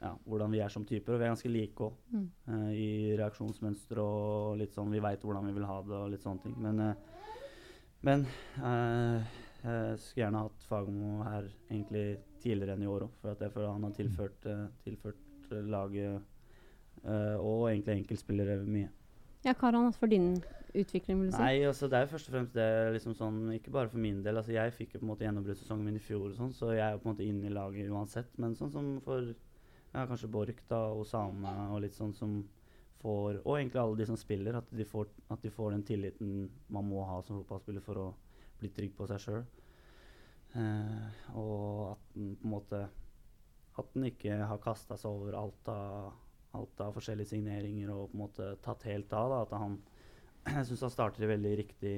ja, 0.00 0.14
hvordan 0.26 0.50
vi 0.54 0.60
er 0.64 0.68
som 0.72 0.84
typer. 0.88 1.14
Og 1.14 1.20
vi 1.20 1.24
er 1.26 1.32
ganske 1.34 1.52
like 1.52 1.84
òg, 1.86 1.92
Mm. 2.12 2.28
i 2.72 3.16
reaksjonsmønster 3.18 3.98
og 4.02 4.56
litt 4.58 4.72
sånn 4.74 4.90
Vi 4.90 5.00
veit 5.00 5.20
hvordan 5.22 5.46
vi 5.46 5.52
vil 5.52 5.64
ha 5.68 5.82
det 5.82 5.92
og 5.96 6.10
litt 6.10 6.22
sånne 6.22 6.42
ting. 6.42 6.54
Men, 6.58 6.80
uh, 6.80 6.94
men 8.02 8.26
uh, 8.58 9.20
jeg 9.62 9.98
skulle 9.98 10.24
gjerne 10.24 10.44
hatt 10.46 10.62
Fagermo 10.68 11.22
her 11.24 11.48
egentlig 11.70 12.18
tidligere 12.40 12.72
enn 12.76 12.82
i 12.82 12.86
år 12.88 13.02
òg, 13.08 13.10
for 13.20 13.30
at 13.34 13.40
jeg 13.44 13.52
føler 13.52 13.72
han 13.74 13.82
har 13.84 13.90
tilført, 13.92 14.46
tilført 14.84 15.50
laget 15.68 16.22
og 17.04 17.66
egentlig 17.70 17.98
enkeltspillere 18.00 18.64
mye. 18.64 18.88
Ja, 19.44 19.52
hva 19.54 19.68
har 19.68 19.76
han 19.76 19.86
hatt 19.88 19.96
for 19.96 20.06
din 20.08 20.34
utvikling, 20.76 21.20
vil 21.20 21.30
du 21.30 21.36
si? 21.36 21.40
Nei, 21.42 21.62
altså 21.68 21.88
det 21.88 21.96
er 21.98 22.04
jo 22.06 22.10
først 22.12 22.28
og 22.28 22.34
fremst 22.34 22.56
det 22.56 22.66
liksom 22.96 23.14
sånn, 23.16 23.38
Ikke 23.56 23.72
bare 23.72 23.88
for 23.88 23.98
min 23.98 24.22
del. 24.22 24.36
altså 24.36 24.52
Jeg 24.52 24.72
fikk 24.76 24.94
jo 24.94 25.00
på 25.00 25.06
en 25.06 25.12
måte 25.12 25.24
gjennombruddssesongen 25.24 25.84
min 25.84 25.96
i 25.96 26.02
fjor, 26.04 26.26
og 26.30 26.36
sånn, 26.36 26.52
så 26.56 26.72
jeg 26.74 26.84
er 26.84 26.92
jo 26.92 26.98
på 27.02 27.08
en 27.08 27.14
måte 27.14 27.26
inne 27.28 27.46
i 27.48 27.54
laget 27.54 27.90
uansett. 27.90 28.32
Men 28.38 28.54
sånn 28.54 28.72
som 28.72 29.00
for 29.04 29.32
ja, 29.92 30.06
kanskje 30.06 30.30
Borch 30.30 30.64
da, 30.70 30.80
Osame 30.94 31.52
og 31.70 31.82
litt 31.84 31.96
sånn 31.96 32.14
som 32.16 32.40
får 33.00 33.38
Og 33.46 33.54
egentlig 33.56 33.80
alle 33.80 33.96
de 33.96 34.06
som 34.10 34.16
spiller, 34.20 34.58
at 34.58 34.72
de 34.76 34.84
får, 34.84 35.06
at 35.32 35.40
de 35.40 35.50
får 35.50 35.70
den 35.72 35.84
tilliten 35.88 36.50
man 36.68 36.84
må 36.84 37.00
ha 37.08 37.22
som 37.24 37.38
fotballspiller 37.38 37.84
for 37.84 37.96
å 37.96 38.08
bli 38.60 38.68
trygg 38.76 38.92
på 38.96 39.06
seg 39.08 39.22
sjøl. 39.24 39.46
Eh, 40.52 41.22
og 41.40 41.94
at 41.94 42.10
den 42.12 42.34
på 42.36 42.48
en 42.48 42.52
måte 42.52 42.80
At 43.78 43.94
den 43.94 44.08
ikke 44.10 44.34
har 44.50 44.60
kasta 44.60 44.98
seg 44.98 45.14
over 45.14 45.36
alt 45.38 45.68
av, 45.72 46.10
alt 46.58 46.82
av 46.84 46.92
forskjellige 46.98 47.30
signeringer 47.30 47.92
og 47.94 48.10
på 48.10 48.18
en 48.18 48.22
måte 48.24 48.48
tatt 48.64 48.84
helt 48.90 49.12
av. 49.16 49.30
da, 49.32 49.42
At 49.46 49.56
han 49.62 49.78
jeg 50.58 50.68
syns 50.68 50.84
han 50.84 50.92
starter 50.92 51.24
i 51.24 51.30
veldig 51.30 51.56
riktig, 51.62 51.96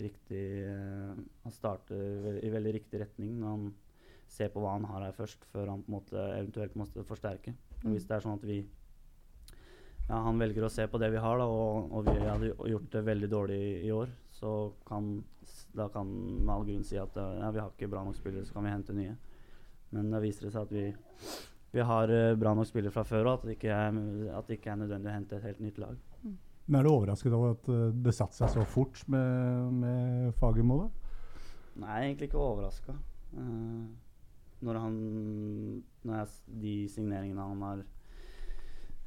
riktig 0.00 0.44
eh, 0.64 1.22
Han 1.44 1.54
starter 1.54 2.40
i 2.40 2.52
veldig 2.52 2.74
riktig 2.78 3.04
retning 3.04 3.36
når 3.42 3.56
han 3.56 3.70
ser 4.30 4.52
på 4.52 4.62
hva 4.62 4.76
han 4.76 4.86
har 4.88 5.08
her 5.08 5.16
først, 5.16 5.46
før 5.52 5.72
han 5.72 5.82
på 5.84 5.90
en 5.90 5.96
måte 5.98 6.26
eventuelt 6.36 6.76
måtte 6.78 7.06
forsterke. 7.06 7.54
Og 7.82 7.94
hvis 7.94 8.06
det 8.06 8.16
er 8.16 8.24
sånn 8.26 8.38
at 8.38 8.46
vi 8.46 8.60
ja, 10.10 10.18
Han 10.26 10.40
velger 10.40 10.64
å 10.66 10.72
se 10.72 10.86
på 10.90 10.98
det 10.98 11.12
vi 11.12 11.20
har, 11.22 11.38
da, 11.38 11.46
og, 11.46 11.92
og 11.94 12.08
vi 12.08 12.16
hadde 12.18 12.50
gjort 12.50 12.88
det 12.92 13.04
veldig 13.06 13.28
dårlig 13.30 13.58
i, 13.62 13.74
i 13.86 13.92
år, 13.94 14.10
så 14.34 14.54
kan 14.88 15.12
da 15.72 15.88
kan 15.88 16.06
med 16.44 16.54
all 16.54 16.64
grunn 16.66 16.84
si 16.86 16.98
at 16.98 17.16
eh, 17.16 17.38
ja, 17.40 17.50
vi 17.54 17.62
har 17.62 17.70
ikke 17.70 17.90
bra 17.90 18.02
nok 18.06 18.18
spillere, 18.18 18.46
så 18.46 18.56
kan 18.56 18.66
vi 18.66 18.74
hente 18.74 18.96
nye. 18.96 19.16
Men 19.94 20.10
da 20.12 20.20
viser 20.22 20.46
det 20.46 20.52
seg 20.54 20.66
at 20.66 20.74
vi, 20.74 20.84
vi 21.76 21.86
har 21.86 22.14
eh, 22.14 22.34
bra 22.38 22.54
nok 22.58 22.68
spillere 22.68 22.94
fra 22.94 23.04
før, 23.06 23.26
og 23.26 23.32
at 23.38 23.48
det 23.48 23.58
ikke 23.58 23.74
er, 23.74 24.00
at 24.34 24.48
det 24.48 24.58
ikke 24.58 24.74
er 24.74 24.80
nødvendig 24.82 25.10
å 25.12 25.16
hente 25.16 25.38
et 25.38 25.46
helt 25.46 25.62
nytt 25.64 25.80
lag. 25.82 25.98
Men 26.70 26.80
er 26.80 26.86
du 26.86 26.92
overrasket 26.92 27.34
over 27.34 27.56
at 27.56 27.70
eh, 27.72 27.86
det 28.06 28.16
satte 28.16 28.38
seg 28.40 28.52
så 28.54 28.66
fort 28.68 29.02
med, 29.10 29.80
med 29.80 30.38
Fagermo? 30.42 30.82
jeg 30.84 30.96
Nei, 31.80 31.98
egentlig 32.04 32.30
ikke 32.30 32.42
overraska. 32.42 32.94
Når 34.62 34.78
han 34.80 34.96
Når 36.04 36.14
jeg, 36.16 36.28
de 36.62 36.74
signeringene 36.88 37.44
han 37.50 37.62
har 37.66 37.82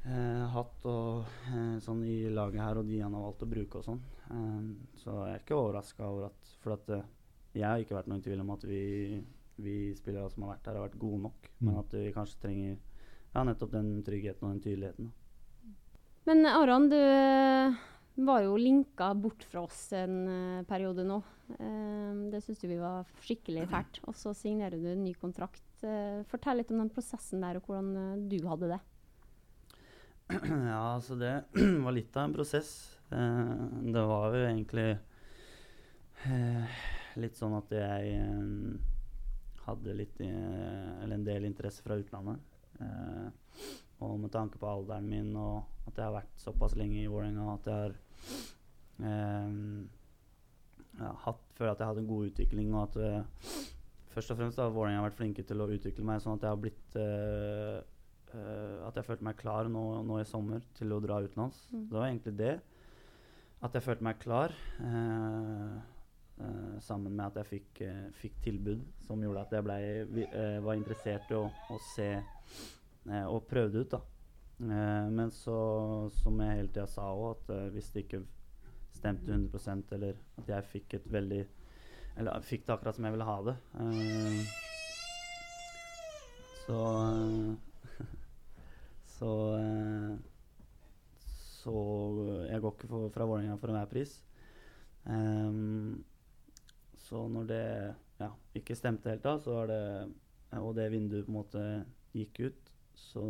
eh, 0.06 0.44
hatt 0.54 0.84
og 0.90 1.24
eh, 1.50 1.76
sånn 1.82 2.02
i 2.06 2.28
laget 2.30 2.62
her, 2.62 2.78
og 2.80 2.86
de 2.88 3.00
han 3.02 3.14
har 3.16 3.24
valgt 3.28 3.42
å 3.46 3.50
bruke 3.50 3.80
og 3.80 3.86
sånn, 3.88 4.02
eh, 4.30 4.68
så 5.02 5.16
jeg 5.28 5.34
er 5.38 5.42
ikke 5.44 5.58
overraska 5.58 6.06
over 6.10 6.28
at 6.30 6.52
For 6.62 6.76
at 6.76 6.88
eh, 6.94 7.06
jeg 7.54 7.66
har 7.68 7.82
ikke 7.82 7.94
vært 7.98 8.10
noen 8.10 8.22
tvil 8.24 8.40
om 8.42 8.50
at 8.54 8.64
vi, 8.66 9.22
vi 9.62 9.76
spillere 9.94 10.30
som 10.32 10.42
har 10.46 10.56
vært 10.56 10.66
her, 10.70 10.78
har 10.80 10.88
vært 10.88 10.98
gode 11.02 11.22
nok, 11.28 11.50
men 11.60 11.74
Mm. 11.74 11.78
at 11.84 11.92
vi 11.94 12.12
kanskje 12.12 12.40
trenger 12.42 12.72
ja, 13.34 13.42
nettopp 13.44 13.70
den 13.72 13.92
tryggheten 14.06 14.46
og 14.46 14.54
den 14.54 14.62
tydeligheten. 14.64 15.06
Da. 15.06 15.12
Men 16.26 16.46
Aron, 16.46 16.88
du 16.88 16.96
eh, 16.98 17.74
var 18.26 18.42
jo 18.42 18.56
linka 18.56 19.12
bort 19.14 19.42
fra 19.44 19.62
oss 19.66 19.92
en 19.92 20.16
eh, 20.28 20.64
periode 20.66 21.04
nå. 21.06 21.20
Eh, 21.52 22.12
det 22.32 22.40
syns 22.44 22.64
vi 22.64 22.78
var 22.80 23.08
skikkelig 23.24 23.68
fælt. 23.70 24.00
Og 24.08 24.16
så 24.18 24.34
signerer 24.36 24.80
du 24.80 24.88
en 24.90 25.04
ny 25.04 25.14
kontrakt. 25.18 25.64
Eh, 25.84 26.22
fortell 26.30 26.60
litt 26.60 26.72
om 26.72 26.80
den 26.80 26.92
prosessen 26.92 27.44
der, 27.44 27.58
og 27.58 27.68
hvordan 27.68 27.96
eh, 28.00 28.22
du 28.32 28.38
hadde 28.48 28.74
det. 28.74 28.82
Ja, 30.70 30.94
altså 30.94 31.18
det 31.20 31.34
var 31.84 31.92
litt 31.92 32.16
av 32.16 32.28
en 32.28 32.36
prosess. 32.36 32.70
Eh, 33.12 33.54
det 33.92 34.06
var 34.08 34.34
jo 34.34 34.46
egentlig 34.46 34.88
litt 37.20 37.36
sånn 37.36 37.52
at 37.58 37.72
jeg 37.74 38.12
hadde 39.66 39.96
litt 39.98 40.22
Eller 40.24 41.18
en 41.18 41.26
del 41.26 41.44
interesse 41.44 41.84
fra 41.84 41.98
utlandet. 42.00 42.40
Og 44.00 44.14
med 44.22 44.32
tanke 44.32 44.56
på 44.56 44.70
alderen 44.70 45.10
min 45.10 45.34
og 45.36 45.66
at 45.84 45.98
jeg 45.98 46.06
har 46.06 46.14
vært 46.14 46.40
såpass 46.40 46.78
lenge 46.80 47.02
i 47.02 47.10
Vålerenga 47.12 47.58
at 47.58 47.68
jeg 47.68 47.76
har 47.82 47.92
ja, 50.98 51.14
hatt, 51.24 51.40
føler 51.56 51.72
at 51.72 51.80
jeg 51.82 51.90
hadde 51.90 52.04
en 52.04 52.10
god 52.10 52.28
utvikling, 52.28 52.74
og 52.74 52.82
at 52.88 52.98
uh, 53.00 53.56
først 54.14 54.34
og 54.34 54.38
fremst 54.38 54.60
har 54.62 54.74
Vålerenga 54.74 55.06
vært 55.06 55.18
flinke 55.18 55.44
til 55.46 55.62
å 55.62 55.70
utvikle 55.70 56.06
meg 56.06 56.22
sånn 56.22 56.38
at 56.38 56.46
jeg 56.46 56.54
har 56.54 56.60
blitt 56.62 56.98
uh, 57.00 57.80
uh, 58.34 58.76
At 58.88 59.00
jeg 59.00 59.08
følte 59.08 59.26
meg 59.26 59.40
klar 59.40 59.70
nå, 59.70 59.82
nå 60.06 60.20
i 60.20 60.28
sommer 60.28 60.62
til 60.78 60.94
å 60.94 61.00
dra 61.02 61.20
utenlands. 61.24 61.58
Mm. 61.72 61.82
Det 61.90 61.98
var 61.98 62.06
egentlig 62.08 62.36
det. 62.38 62.54
At 63.64 63.76
jeg 63.78 63.86
følte 63.86 64.04
meg 64.04 64.20
klar. 64.20 64.52
sammen 66.84 67.14
med 67.14 67.24
at 67.24 67.36
jeg 67.38 67.46
fikk, 67.46 67.78
fikk 68.18 68.34
tilbud 68.42 68.80
som 69.06 69.22
gjorde 69.22 69.44
at 69.46 69.52
jeg 69.54 69.64
ble, 69.64 69.76
var 70.66 70.76
interessert 70.76 71.30
i 71.30 71.36
å, 71.38 71.44
å 71.46 71.78
se 71.94 72.08
og 73.30 73.46
prøve 73.48 73.70
det 73.72 73.84
ut. 73.86 73.94
da. 73.94 74.00
Men 74.58 75.30
så, 75.32 75.54
som 76.18 76.42
jeg 76.42 76.58
hele 76.58 76.72
tida 76.74 76.88
sa 76.90 77.06
òg, 77.14 77.38
at 77.38 77.72
hvis 77.72 77.88
det 77.94 78.04
ikke 78.04 78.20
stemte 79.04 79.32
100% 79.32 79.92
eller 79.98 80.16
at 80.40 80.48
jeg 80.48 80.70
fikk 80.72 80.96
et 80.98 81.08
veldig 81.12 81.42
Eller 82.16 82.44
fikk 82.46 82.66
det 82.66 82.72
akkurat 82.74 82.96
som 82.96 83.04
jeg 83.04 83.14
ville 83.16 83.26
ha 83.28 83.38
det 83.48 83.54
eh, 83.82 84.38
Så 86.64 86.78
eh, 87.00 88.06
Så 89.16 89.32
eh, 89.58 90.14
Så 91.64 91.74
jeg 92.48 92.62
går 92.62 92.76
ikke 92.76 93.10
fra 93.12 93.26
Vålerenga 93.28 93.56
for 93.56 93.72
enhver 93.72 93.88
pris. 93.88 94.10
Så 97.00 97.22
når 97.32 97.46
det 97.48 97.60
ja, 98.20 98.28
ikke 98.60 98.76
stemte 98.76 99.08
helt 99.08 99.24
da, 99.24 99.38
så 99.40 99.54
var 99.54 99.70
det 99.72 100.60
Og 100.60 100.74
det 100.76 100.90
vinduet 100.92 101.24
på 101.24 101.32
en 101.32 101.38
måte 101.38 101.62
gikk 102.12 102.42
ut, 102.50 102.68
så 103.00 103.24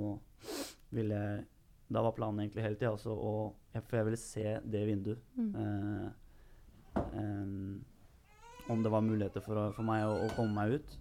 ville 0.90 1.14
jeg 1.14 1.46
Da 1.94 2.02
var 2.02 2.14
planen 2.16 2.42
egentlig 2.42 2.64
hele 2.64 2.78
tida 2.78 2.92
også 2.94 3.14
å 3.14 3.32
For 3.76 3.98
jeg 3.98 4.08
ville 4.08 4.20
se 4.20 4.58
det 4.70 4.82
vinduet. 4.88 5.20
Mm. 5.38 5.50
Eh, 5.62 7.02
eh, 7.04 8.72
om 8.72 8.82
det 8.82 8.90
var 8.90 9.04
muligheter 9.04 9.44
for, 9.44 9.60
for 9.76 9.86
meg 9.86 10.06
å, 10.08 10.14
å 10.24 10.30
komme 10.34 10.56
meg 10.56 10.78
ut. 10.78 10.94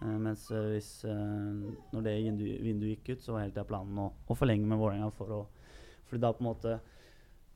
Eh, 0.00 0.18
mens 0.24 0.46
eh, 0.54 0.68
hvis 0.74 0.90
eh, 1.08 1.48
Når 1.92 2.06
det 2.06 2.16
vinduet, 2.24 2.60
vinduet 2.64 2.94
gikk 2.94 3.16
ut, 3.16 3.24
så 3.24 3.34
var 3.34 3.44
hele 3.44 3.54
tida 3.54 3.66
planen 3.68 3.98
å, 4.00 4.10
å 4.30 4.36
forlenge 4.38 4.68
med 4.68 4.80
Vålerenga 4.80 5.10
for 5.16 5.34
å 5.36 5.40
Fordi 6.08 6.22
da 6.24 6.32
på 6.36 6.44
en 6.44 6.48
måte 6.48 6.76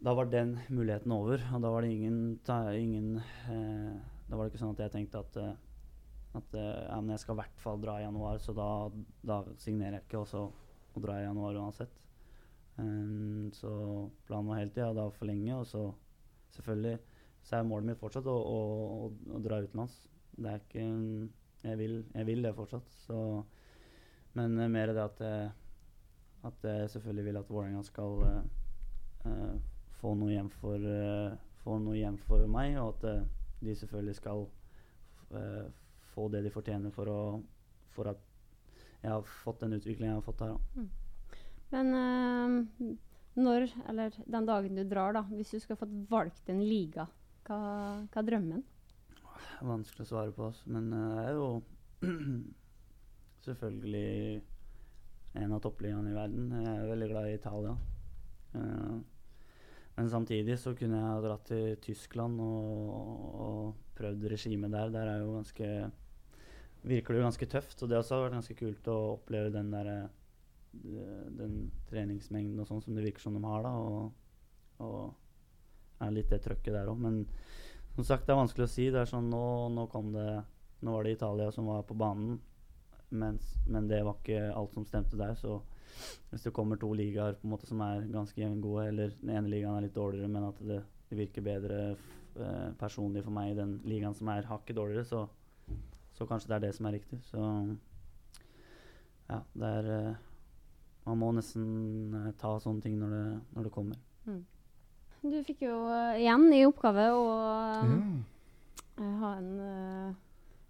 Da 0.04 0.12
var 0.16 0.28
den 0.28 0.58
muligheten 0.68 1.14
over, 1.14 1.40
og 1.54 1.62
da 1.64 1.70
var 1.72 1.84
det 1.84 1.94
ingen, 1.94 2.18
ta, 2.44 2.58
ingen 2.76 3.16
eh, 3.48 3.94
Da 4.28 4.36
var 4.36 4.44
det 4.44 4.52
ikke 4.52 4.64
sånn 4.64 4.74
at 4.76 4.84
jeg 4.86 4.98
tenkte 4.98 5.24
at 5.24 5.46
at 6.34 6.56
ja, 6.58 6.96
jeg 6.98 7.20
skal 7.22 7.36
i 7.36 7.38
hvert 7.38 7.60
fall 7.62 7.76
dra 7.78 7.92
i 8.00 8.02
januar, 8.02 8.40
så 8.42 8.50
da, 8.56 8.64
da 9.22 9.36
signerer 9.62 10.00
jeg 10.00 10.02
ikke, 10.02 10.22
og 10.24 10.26
så 10.26 10.40
og 10.94 11.02
drar 11.02 11.20
jeg 11.20 11.26
i 11.26 11.28
januar 11.28 11.58
uansett. 11.58 11.94
Em, 12.82 13.50
så 13.54 13.70
planen 14.26 14.50
var 14.50 14.60
hele 14.60 14.74
tida 14.74 14.92
da 14.96 15.08
å 15.08 15.14
forlenge, 15.14 15.58
og 15.58 15.66
så 15.70 15.84
selvfølgelig 16.56 16.98
så 17.44 17.58
er 17.58 17.68
målet 17.68 17.90
mitt 17.90 18.00
fortsatt 18.00 18.28
å, 18.30 18.34
å, 18.34 18.60
å, 19.04 19.10
å 19.36 19.42
dra 19.44 19.60
utenlands. 19.64 19.96
Det 20.34 20.50
er 20.50 20.62
ikke 20.62 20.86
jeg 21.64 21.80
vil, 21.80 21.98
jeg 22.14 22.28
vil 22.28 22.42
det 22.44 22.54
fortsatt. 22.56 22.96
Så, 23.04 23.18
men 24.38 24.58
uh, 24.58 24.68
mer 24.72 24.94
det 24.94 25.04
at 25.04 25.20
jeg, 25.22 25.52
at 26.44 26.66
jeg 26.68 26.90
selvfølgelig 26.96 27.28
vil 27.28 27.40
at 27.40 27.52
Vålerenga 27.52 27.84
skal 27.86 28.24
uh, 28.24 28.40
uh, 29.28 29.54
få 30.04 30.12
noe 30.20 30.34
hjem 30.34 30.50
for 30.60 30.84
eh, 30.84 31.36
få 31.64 31.78
noe 31.80 31.96
hjem 31.96 32.18
for 32.26 32.44
meg, 32.50 32.76
og 32.80 32.98
at 32.98 33.06
eh, 33.08 33.22
de 33.64 33.76
selvfølgelig 33.80 34.18
skal 34.18 34.44
eh, 35.38 35.64
få 36.12 36.28
det 36.32 36.44
de 36.44 36.52
fortjener 36.52 36.92
for, 36.94 37.08
å, 37.08 37.22
for 37.94 38.12
at 38.12 38.20
jeg 39.00 39.12
har 39.12 39.24
fått 39.44 39.64
den 39.64 39.78
utviklingen 39.78 40.12
jeg 40.12 40.20
har 40.20 40.26
fått 40.26 40.44
her. 40.44 40.52
Da. 40.52 40.84
Men 41.74 41.90
eh, 41.98 42.94
når, 43.34 43.66
eller 43.90 44.18
den 44.30 44.46
dagen 44.46 44.78
du 44.78 44.84
drar, 44.86 45.16
da, 45.16 45.24
hvis 45.34 45.54
du 45.56 45.60
skal 45.62 45.78
fått 45.80 45.94
valgt 46.10 46.50
en 46.52 46.62
liga, 46.62 47.08
hva, 47.48 47.58
hva 48.06 48.22
er 48.22 48.28
drømmen? 48.28 48.62
Vanskelig 49.64 50.04
å 50.06 50.10
svare 50.12 50.34
på, 50.34 50.50
altså. 50.50 50.68
men 50.70 50.92
eh, 50.94 51.16
det 51.16 51.24
er 51.24 51.40
jo 51.40 51.48
selvfølgelig 53.46 54.12
en 55.40 55.56
av 55.56 55.64
toppligaene 55.64 56.12
i 56.12 56.16
verden. 56.16 56.52
Jeg 56.62 56.70
er 56.70 56.92
veldig 56.92 57.10
glad 57.10 57.26
i 57.26 57.34
Italia. 57.34 57.74
Uh, 58.54 59.00
men 59.96 60.10
samtidig 60.12 60.54
så 60.62 60.76
kunne 60.78 61.00
jeg 61.00 61.10
ha 61.10 61.22
dratt 61.24 61.48
til 61.48 61.72
Tyskland 61.82 62.38
og, 62.42 62.92
og 63.42 63.96
prøvd 63.98 64.28
regimet 64.30 64.70
der. 64.70 64.92
Der 64.94 65.10
er 65.10 65.24
jo 65.24 65.34
ganske 65.34 65.70
virker 66.84 67.14
det 67.14 67.22
jo 67.22 67.26
ganske 67.26 67.48
tøft, 67.50 67.82
og 67.82 67.90
det 67.90 67.98
også 67.98 68.14
har 68.14 68.26
vært 68.26 68.38
ganske 68.38 68.56
kult 68.58 68.90
å 68.92 68.98
oppleve 69.16 69.50
den 69.54 69.72
der 69.72 69.90
den 70.82 71.70
treningsmengden 71.90 72.60
og 72.62 72.68
sånn 72.68 72.82
som 72.84 72.96
det 72.96 73.04
virker 73.06 73.24
som 73.24 73.36
de 73.36 73.44
har, 73.44 73.66
da. 73.66 73.74
Og, 73.78 74.82
og 74.84 76.04
er 76.04 76.14
litt 76.14 76.32
det 76.32 76.42
trøkket 76.44 76.74
der 76.74 76.90
òg. 76.90 77.00
Men 77.00 77.22
som 77.94 78.06
sagt, 78.06 78.26
det 78.26 78.34
er 78.34 78.40
vanskelig 78.40 78.66
å 78.66 78.72
si. 78.72 78.88
Det 78.92 79.02
er 79.02 79.10
sånn, 79.10 79.30
nå, 79.32 79.44
nå 79.74 79.86
kom 79.92 80.12
det 80.14 80.28
Nå 80.84 80.92
var 80.92 81.06
det 81.06 81.14
Italia 81.14 81.52
som 81.54 81.64
var 81.70 81.84
på 81.88 81.94
banen, 81.96 82.34
mens, 83.08 83.54
men 83.72 83.86
det 83.88 84.02
var 84.04 84.18
ikke 84.18 84.50
alt 84.52 84.74
som 84.76 84.84
stemte 84.84 85.16
der. 85.16 85.32
Så 85.38 85.54
hvis 86.28 86.42
det 86.44 86.52
kommer 86.52 86.76
to 86.76 86.90
ligaer 86.92 87.38
på 87.38 87.46
en 87.46 87.54
måte 87.54 87.68
som 87.70 87.80
er 87.80 88.02
ganske 88.12 88.36
jevngode, 88.36 88.82
eller 88.90 89.14
den 89.22 89.32
ene 89.32 89.48
ligaen 89.48 89.78
er 89.78 89.86
litt 89.86 89.96
dårligere, 89.96 90.28
men 90.28 90.44
at 90.50 90.60
det, 90.60 90.82
det 91.08 91.18
virker 91.22 91.46
bedre 91.46 91.78
eh, 91.94 92.68
personlig 92.76 93.22
for 93.24 93.32
meg 93.32 93.54
i 93.54 93.56
den 93.62 93.78
ligaen 93.88 94.18
som 94.18 94.28
er 94.34 94.50
hakket 94.50 94.76
dårligere, 94.76 95.06
så, 95.08 95.22
så 96.18 96.28
kanskje 96.28 96.52
det 96.52 96.58
er 96.58 96.66
det 96.66 96.74
som 96.76 96.90
er 96.90 96.96
riktig. 96.98 97.22
Så 97.30 97.48
ja, 99.30 99.40
det 99.54 99.72
er 99.78 99.90
eh, 99.94 100.22
Man 101.04 101.18
må 101.20 101.30
nesten 101.36 102.14
eh, 102.16 102.30
ta 102.40 102.54
sånne 102.62 102.80
ting 102.84 102.94
når 103.00 103.10
det, 103.12 103.24
når 103.56 103.66
det 103.68 103.72
kommer. 103.74 103.98
Du 105.24 105.38
fikk 105.44 105.62
jo 105.64 105.74
uh, 105.88 106.16
igjen 106.20 106.50
i 106.52 106.62
oppgave 106.68 107.06
å 107.16 107.24
Ja. 107.80 107.96
eh, 109.00 109.14
ha 109.22 109.30
en 109.38 109.50
uh, 109.60 110.14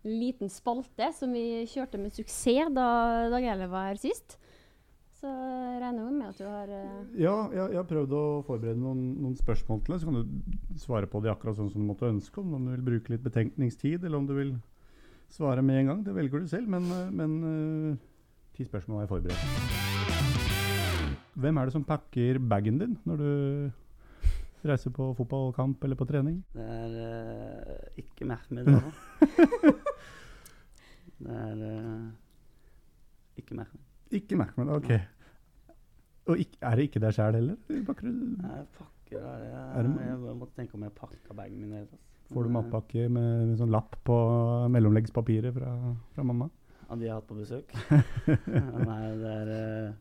liten 0.06 0.50
spalte 0.50 1.08
som 1.16 1.32
vi 1.34 1.64
kjørte 1.70 1.98
med 1.98 2.14
suksess 2.14 2.70
da 2.74 2.86
Dag 3.32 3.42
Eile 3.50 3.66
var 3.70 3.88
her 3.92 3.98
sist. 3.98 4.36
Så 5.18 5.30
regner 5.30 6.04
vi 6.06 6.18
med 6.18 6.28
at 6.28 6.38
du 6.38 6.44
har 6.46 6.70
uh, 6.70 7.16
Ja, 7.18 7.34
jeg, 7.50 7.70
jeg 7.74 7.80
har 7.80 7.88
prøvd 7.90 8.14
å 8.14 8.24
forberede 8.46 8.78
noen, 8.78 9.02
noen 9.24 9.34
spørsmål 9.38 9.82
til 9.82 9.94
deg, 9.96 10.02
så 10.02 10.10
kan 10.10 10.20
du 10.20 10.78
svare 10.82 11.10
på 11.10 11.22
de 11.24 11.32
akkurat 11.32 11.58
sånn 11.58 11.72
som 11.72 11.82
du 11.82 11.90
måtte 11.90 12.10
ønske. 12.10 12.42
Om 12.42 12.68
du 12.68 12.74
vil 12.76 12.86
bruke 12.92 13.14
litt 13.14 13.24
betenkningstid, 13.26 14.04
eller 14.04 14.18
om 14.22 14.28
du 14.30 14.36
vil 14.38 14.52
svare 15.34 15.62
med 15.66 15.80
en 15.80 15.90
gang. 15.90 16.04
Det 16.06 16.14
velger 16.14 16.44
du 16.44 16.50
selv, 16.52 16.70
men, 16.70 16.86
men 17.16 17.98
ti 18.54 18.66
spørsmål 18.68 19.02
er 19.02 19.10
forberedt. 19.10 19.83
Hvem 21.34 21.58
er 21.58 21.66
det 21.66 21.74
som 21.74 21.84
pakker 21.86 22.38
bagen 22.38 22.78
din 22.78 22.94
når 23.08 23.16
du 23.22 23.30
reiser 24.68 24.92
på 24.94 25.10
fotballkamp 25.18 25.82
eller 25.84 25.98
på 25.98 26.06
trening? 26.08 26.38
Det 26.54 26.62
er 26.62 26.94
uh, 26.94 27.98
ikke 28.00 28.28
Mehmed 28.28 28.70
nå. 28.70 28.80
det 31.24 31.34
er 31.40 31.64
uh, 31.64 32.06
ikke 33.40 33.58
Mehmed. 33.58 33.82
Ikke 34.14 34.38
Mehmed, 34.38 34.70
ok. 34.78 34.90
Og 36.30 36.40
ikke, 36.40 36.56
er 36.62 36.78
det 36.78 36.86
ikke 36.88 37.02
deg 37.02 37.16
sjæl 37.18 37.36
heller? 37.40 37.58
Pakker 37.86 38.08
du- 38.08 38.14
Nei, 38.40 38.54
Jeg 38.56 38.66
pakker 38.78 39.18
er 39.20 39.42
det, 39.42 39.50
Er 39.52 39.82
det 39.82 40.06
jeg, 40.06 40.36
måtte 40.38 40.56
tenke 40.56 40.78
om 40.78 40.86
jeg 40.86 40.94
pakka 40.96 41.34
bagen 41.36 41.60
min. 41.60 41.72
Eller. 41.82 42.00
Får 42.32 42.46
du 42.46 42.48
eh, 42.48 42.54
matpakke 42.54 43.08
med, 43.12 43.48
med 43.50 43.58
sånn 43.60 43.74
lapp 43.74 43.98
på 44.06 44.16
mellomleggspapiret 44.72 45.52
fra, 45.58 45.74
fra 46.14 46.24
mamma? 46.24 46.48
Av 46.88 46.96
de 47.00 47.08
jeg 47.08 47.12
har 47.12 47.20
hatt 47.20 47.28
på 47.28 47.36
besøk? 47.36 47.74
Nei, 48.88 49.02
det 49.20 49.34
er 49.34 49.52
eh, 49.58 49.92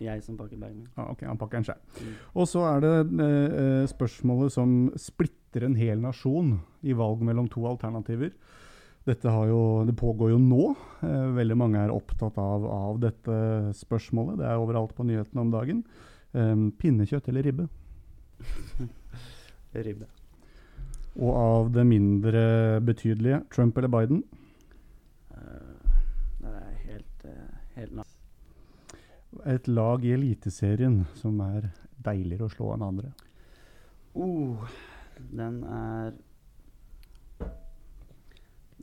jeg 0.00 0.22
som 0.24 0.38
pakker 0.38 0.60
bagen 0.60 0.82
min. 0.82 0.88
Ah, 0.96 1.10
ok, 1.12 1.24
han 1.28 1.40
pakker 1.40 1.60
den 1.60 1.66
sjøl. 1.68 1.80
Mm. 1.98 2.14
Og 2.40 2.48
så 2.48 2.64
er 2.70 2.84
det 2.84 2.94
eh, 3.26 3.58
eh, 3.62 3.84
spørsmålet 3.90 4.54
som 4.54 4.76
splitter 5.00 5.66
en 5.66 5.76
hel 5.76 6.00
nasjon 6.02 6.56
i 6.82 6.96
valg 6.96 7.24
mellom 7.26 7.50
to 7.52 7.66
alternativer. 7.68 8.32
Dette 9.04 9.34
har 9.34 9.48
jo, 9.50 9.82
det 9.86 9.96
pågår 9.98 10.32
jo 10.32 10.38
nå. 10.38 10.72
Eh, 11.02 11.28
veldig 11.36 11.58
mange 11.58 11.82
er 11.82 11.92
opptatt 11.94 12.38
av, 12.38 12.66
av 12.70 13.02
dette 13.02 13.36
spørsmålet. 13.82 14.38
Det 14.40 14.48
er 14.48 14.62
overalt 14.62 14.94
på 14.96 15.06
nyhetene 15.08 15.44
om 15.44 15.52
dagen. 15.52 15.84
Eh, 16.32 16.56
pinnekjøtt 16.78 17.28
eller 17.32 17.50
ribbe? 17.50 17.68
Ribbe. 19.86 20.08
Og 21.20 21.34
av 21.36 21.72
det 21.74 21.84
mindre 21.84 22.80
betydelige 22.80 23.42
Trump 23.52 23.76
eller 23.78 23.92
Biden? 23.92 24.22
Uh, 25.32 25.92
det 26.40 26.54
er 26.56 26.78
helt, 26.86 27.26
uh, 27.26 27.60
helt 27.76 27.96
natt. 28.00 28.11
Et 29.48 29.68
lag 29.68 30.04
i 30.06 30.12
Eliteserien 30.14 31.00
som 31.18 31.40
er 31.42 31.72
deiligere 32.02 32.46
å 32.46 32.52
slå 32.52 32.72
enn 32.74 32.84
andre. 32.86 33.10
Uh, 34.14 34.68
den 35.32 35.62
er 35.66 36.12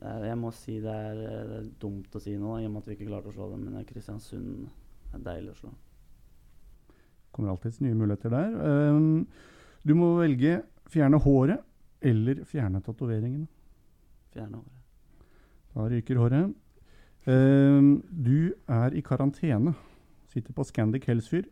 er, 0.00 0.24
Jeg 0.24 0.38
må 0.40 0.50
si 0.56 0.78
det 0.80 0.92
er, 0.92 1.20
det 1.20 1.58
er 1.60 1.70
dumt 1.80 2.14
å 2.16 2.22
si 2.22 2.34
nå, 2.36 2.58
i 2.58 2.66
og 2.66 2.74
med 2.74 2.82
at 2.82 2.90
vi 2.90 2.96
ikke 2.96 3.08
klarte 3.10 3.30
å 3.30 3.36
slå 3.36 3.50
dem. 3.52 3.66
Men 3.68 3.86
Kristiansund 3.88 4.68
er 5.14 5.24
deilig 5.24 5.54
å 5.54 5.58
slå. 5.62 5.72
kommer 7.32 7.52
alltids 7.52 7.80
nye 7.80 7.94
muligheter 7.94 8.32
der. 8.32 8.54
Um, 8.90 9.26
du 9.86 9.94
må 9.94 10.16
velge 10.18 10.62
fjerne 10.90 11.20
håret 11.22 11.60
eller 12.02 12.44
fjerne 12.48 12.80
tatoveringene. 12.82 13.46
Fjerne 14.34 14.60
håret. 14.60 14.80
Da 15.74 15.86
ryker 15.92 16.18
håret. 16.18 16.56
Um, 17.28 18.02
du 18.10 18.52
er 18.66 18.96
i 18.96 19.04
karantene. 19.04 19.74
Sitter 20.30 20.54
på 20.54 20.64
Scandic 20.64 21.08
Helsfyr. 21.10 21.48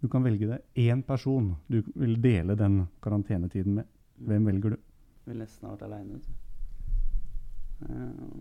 Du 0.00 0.08
kan 0.08 0.22
velge 0.24 0.46
deg 0.48 0.78
én 0.88 1.02
person 1.04 1.56
du 1.68 1.82
vil 1.98 2.14
dele 2.22 2.54
den 2.56 2.84
karantenetiden 3.02 3.80
med. 3.80 3.88
Hvem 4.22 4.46
velger 4.46 4.76
du? 4.76 4.78
Jeg 4.78 5.32
Vil 5.32 5.42
nesten 5.42 5.66
ha 5.66 5.74
vært 5.74 5.84
aleine. 5.88 6.20
Eh, 7.84 8.38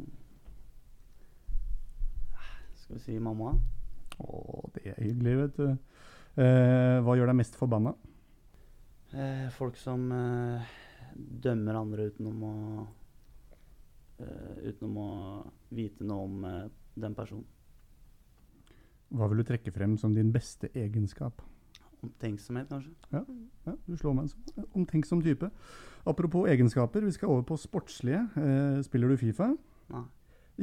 skal 2.83 2.95
vi 2.95 3.01
si 3.03 3.17
mamma? 3.23 3.55
Å, 4.19 4.69
det 4.75 4.85
er 4.93 5.01
hyggelig, 5.03 5.35
vet 5.41 5.59
du. 5.59 5.67
Eh, 6.39 6.95
hva 7.03 7.17
gjør 7.17 7.31
deg 7.31 7.39
mest 7.41 7.57
forbanna? 7.59 7.95
Eh, 9.11 9.47
folk 9.57 9.77
som 9.81 10.05
eh, 10.13 10.73
dømmer 11.17 11.79
andre 11.81 12.11
utenom 12.11 12.43
å 12.45 12.55
eh, 14.21 14.67
Utenom 14.69 14.97
å 15.01 15.09
vite 15.73 16.05
noe 16.05 16.27
om 16.27 16.43
den 16.99 17.15
personen. 17.17 17.47
Hva 19.09 19.29
vil 19.29 19.41
du 19.41 19.47
trekke 19.47 19.73
frem 19.73 19.97
som 19.97 20.13
din 20.13 20.33
beste 20.33 20.69
egenskap? 20.77 21.41
Omtenksomhet, 22.03 22.69
kanskje. 22.69 22.93
Ja, 23.11 23.23
du 23.87 23.95
slår 23.97 24.13
meg 24.15 24.29
som 24.31 24.53
en 24.55 24.67
omtenksom 24.77 25.23
type. 25.25 25.49
Apropos 26.07 26.47
egenskaper, 26.47 27.03
vi 27.03 27.11
skal 27.11 27.33
over 27.33 27.43
på 27.49 27.57
sportslige. 27.59 28.21
Eh, 28.39 28.79
spiller 28.85 29.11
du 29.11 29.17
Fifa? 29.19 29.49
Nei. 29.91 30.05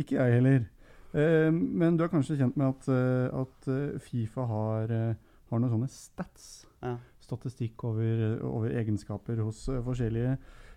Ikke 0.01 0.17
jeg 0.17 0.39
heller. 0.39 0.65
Eh, 1.13 1.51
men 1.53 1.97
du 1.97 2.05
er 2.05 2.13
kanskje 2.13 2.39
kjent 2.41 2.57
med 2.57 2.71
at, 2.71 2.89
eh, 2.89 3.41
at 3.43 3.69
eh, 3.69 3.99
Fifa 4.01 4.47
har, 4.49 4.91
eh, 4.91 5.15
har 5.51 5.61
noen 5.61 5.75
sånne 5.75 5.91
stats? 5.93 6.67
Ja. 6.83 6.97
Statistikk 7.21 7.85
over, 7.85 8.39
over 8.47 8.71
egenskaper 8.71 9.43
hos 9.45 9.67
forskjellige 9.67 10.37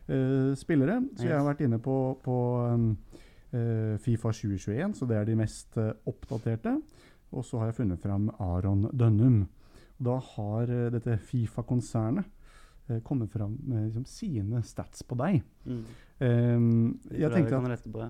eh, 0.10 0.56
spillere. 0.60 1.00
Så 1.16 1.30
jeg 1.30 1.38
har 1.38 1.46
vært 1.48 1.62
inne 1.62 1.80
på, 1.80 1.98
på 2.26 2.38
um, 2.74 2.96
Fifa 4.02 4.32
2021, 4.34 4.94
så 4.98 5.08
det 5.10 5.18
er 5.18 5.26
de 5.26 5.36
mest 5.38 5.78
oppdaterte. 6.06 6.76
Og 7.36 7.46
så 7.46 7.62
har 7.62 7.70
jeg 7.70 7.80
funnet 7.84 8.02
fram 8.02 8.30
Aron 8.42 8.88
Dønnum. 8.96 9.44
Og 10.00 10.08
da 10.08 10.18
har 10.34 10.74
eh, 10.74 10.90
dette 10.96 11.18
Fifa-konsernet 11.30 12.26
eh, 12.90 13.02
kommet 13.06 13.32
fram 13.32 13.58
med 13.62 13.90
liksom, 13.90 14.08
sine 14.10 14.64
stats 14.66 15.04
på 15.06 15.18
deg. 15.20 15.42
Mm. 15.66 15.84
Um, 16.20 16.66
jeg 17.16 17.32
tenkte 17.32 17.60
at 17.62 17.86
på, 17.88 18.02
ja. 18.04 18.10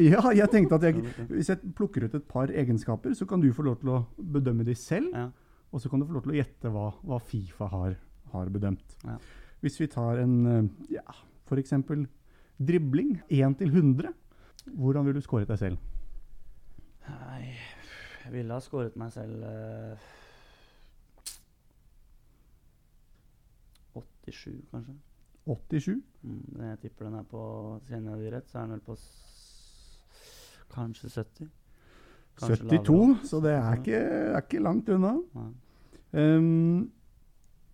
ja, 0.00 0.22
jeg 0.38 0.48
tenkte 0.52 0.78
at 0.78 0.86
jeg, 0.88 1.02
hvis 1.34 1.52
jeg 1.52 1.74
plukker 1.76 2.06
ut 2.06 2.16
et 2.16 2.28
par 2.28 2.52
egenskaper, 2.52 3.16
så 3.18 3.28
kan 3.28 3.42
du 3.42 3.50
få 3.52 3.66
lov 3.66 3.80
til 3.82 3.92
å 3.96 4.02
bedømme 4.16 4.66
de 4.68 4.76
selv. 4.78 5.12
Ja. 5.16 5.28
Og 5.72 5.80
så 5.80 5.88
kan 5.88 6.00
du 6.00 6.06
få 6.06 6.18
lov 6.18 6.26
til 6.26 6.34
å 6.34 6.40
gjette 6.40 6.72
hva, 6.72 6.90
hva 7.00 7.18
Fifa 7.24 7.68
har, 7.72 7.96
har 8.34 8.50
bedømt. 8.52 8.98
Ja. 9.08 9.16
Hvis 9.64 9.78
vi 9.80 9.88
tar 9.90 10.20
en 10.20 10.34
eh, 10.50 10.96
ja, 10.98 11.06
f.eks. 11.48 11.74
dribling 12.60 13.16
1 13.28 13.58
til 13.60 13.72
100, 13.72 14.12
hvordan 14.76 15.08
vil 15.08 15.16
du 15.16 15.24
skåret 15.24 15.50
deg 15.50 15.60
selv? 15.60 15.88
Nei, 17.08 17.54
ville 18.30 18.54
ha 18.54 18.62
skåret 18.62 18.94
meg 19.00 19.10
selv 19.14 19.42
eh, 19.48 20.10
87, 23.92 24.60
kanskje. 24.70 24.94
87? 25.46 25.96
Mm, 26.22 26.62
jeg 26.68 26.78
tipper 26.84 27.08
den 27.08 27.18
er 27.18 27.26
på 27.26 27.42
Kjenner 27.88 28.20
jeg 28.22 28.32
rett, 28.36 28.48
så 28.50 28.60
er 28.60 28.68
den 28.68 28.76
vel 28.76 28.84
på 28.86 28.96
kanskje 30.72 31.10
70. 31.10 31.50
Kanskje 32.38 32.68
72, 32.68 32.96
lavere. 32.96 33.28
så 33.28 33.40
det 33.44 33.52
er 33.58 33.78
ikke, 33.80 34.02
er 34.32 34.40
ikke 34.40 34.62
langt 34.62 34.88
unna. 34.88 35.16
Ehm, 36.16 36.90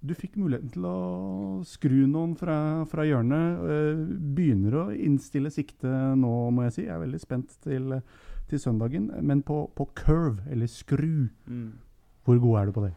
du 0.01 0.15
fikk 0.15 0.39
muligheten 0.39 0.73
til 0.75 0.87
å 0.87 0.97
skru 1.67 2.01
noen 2.07 2.35
fra, 2.39 2.85
fra 2.91 3.05
hjørnet. 3.07 3.63
Uh, 3.63 4.03
begynner 4.35 4.77
å 4.79 4.85
innstille 4.95 5.51
sikte 5.55 5.91
nå, 6.19 6.33
må 6.55 6.67
jeg 6.69 6.75
si. 6.75 6.85
Jeg 6.87 6.95
er 6.95 7.05
veldig 7.05 7.23
spent 7.23 7.55
til, 7.65 7.99
til 8.49 8.61
søndagen. 8.61 9.11
Men 9.25 9.43
på, 9.43 9.71
på 9.77 9.89
curve, 9.95 10.43
eller 10.51 10.67
skru, 10.67 11.29
Mm. 11.47 11.73
hvor 12.25 12.39
god 12.41 12.59
er 12.61 12.67
du 12.67 12.73
på 12.73 12.85
det? 12.87 12.95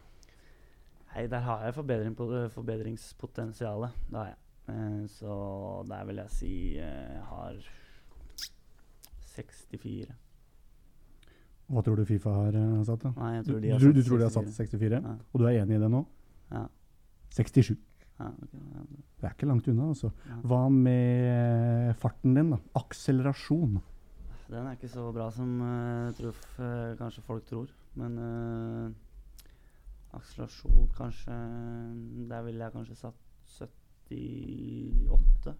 Nei, 1.14 1.26
der 1.28 1.40
har 1.44 1.64
jeg 1.66 1.74
forbedring 1.76 2.14
på, 2.16 2.26
forbedringspotensialet. 2.54 3.90
Det 4.10 4.16
har 4.18 4.26
jeg. 4.32 4.38
Eh, 4.72 5.06
så 5.08 5.36
der 5.88 6.04
vil 6.08 6.16
jeg 6.22 6.30
si 6.30 6.52
eh, 6.78 7.14
jeg 7.16 7.22
har 7.28 7.56
64. 9.36 10.12
Hva 11.72 11.80
tror 11.84 11.96
du 11.96 12.04
Fifa 12.08 12.32
har 12.36 12.56
eh, 12.58 12.82
satt? 12.84 13.04
da? 13.06 13.12
Nei, 13.16 13.30
jeg 13.38 13.46
tror 13.48 13.60
de 13.62 13.70
har 13.72 13.78
du, 13.80 13.86
satt 13.88 13.96
du 13.96 14.02
tror 14.08 14.18
de 14.20 14.26
har 14.26 14.34
64. 14.34 14.52
satt 14.56 14.72
64? 14.72 15.00
Ja. 15.00 15.14
Og 15.32 15.40
du 15.40 15.46
er 15.48 15.60
enig 15.62 15.78
i 15.78 15.80
det 15.82 15.90
nå? 15.92 16.02
Ja. 16.52 16.64
67. 17.32 17.70
Ja, 18.20 18.26
ok, 18.28 18.52
Det 18.52 19.24
er 19.28 19.32
ikke 19.34 19.48
langt 19.48 19.68
unna, 19.72 19.86
altså. 19.94 20.10
ja. 20.28 20.36
Hva 20.46 20.58
med 20.72 21.96
farten 22.02 22.34
din, 22.36 22.50
da? 22.52 22.58
Akselerasjon. 22.78 23.78
Den 24.52 24.66
er 24.68 24.76
ikke 24.76 24.92
så 24.92 25.06
bra 25.16 25.30
som 25.32 25.48
uh, 25.64 26.12
truff, 26.16 26.42
uh, 26.58 26.64
eh, 26.66 26.96
kanskje 26.98 27.24
folk 27.24 27.44
tror. 27.48 27.68
Men 27.96 28.18
uh, 28.18 28.90
akselerasjon 30.16 30.88
kanskje 30.96 31.32
Der 32.28 32.42
ville 32.44 32.64
jeg 32.64 32.72
kanskje 32.72 32.96
satt 32.96 33.14
78. 34.12 35.54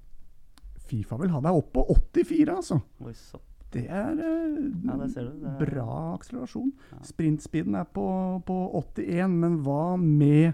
Fifa 0.89 1.17
vil 1.21 1.33
ha 1.33 1.41
deg 1.45 1.57
opp 1.57 1.73
på 1.73 1.83
84, 1.89 2.53
altså. 2.53 2.81
Det 3.73 3.87
er 3.89 4.11
eh, 4.21 4.59
Ja, 4.85 4.97
det 5.01 5.09
ser 5.15 5.29
du. 5.29 5.39
Det 5.41 5.49
er, 5.49 5.57
bra 5.63 6.15
akselerasjon. 6.15 6.73
Ja. 6.93 6.99
Sprintspeeden 7.09 7.75
er 7.79 7.87
på, 7.89 8.05
på 8.47 8.59
81, 8.83 9.39
men 9.45 9.57
hva 9.65 9.97
med 10.01 10.53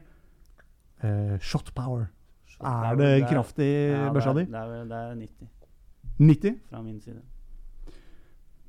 eh, 1.02 1.34
shot 1.40 1.72
power? 1.74 2.06
Er 2.58 2.98
det 2.98 3.28
kraftig 3.30 3.70
ja, 3.92 4.08
børsa 4.14 4.32
det 4.34 4.46
di? 4.46 4.52
det, 4.52 4.62
det 4.90 4.96
er 4.98 5.14
90 5.14 5.48
90? 6.18 6.56
fra 6.70 6.82
min 6.82 7.00
side. 7.00 7.20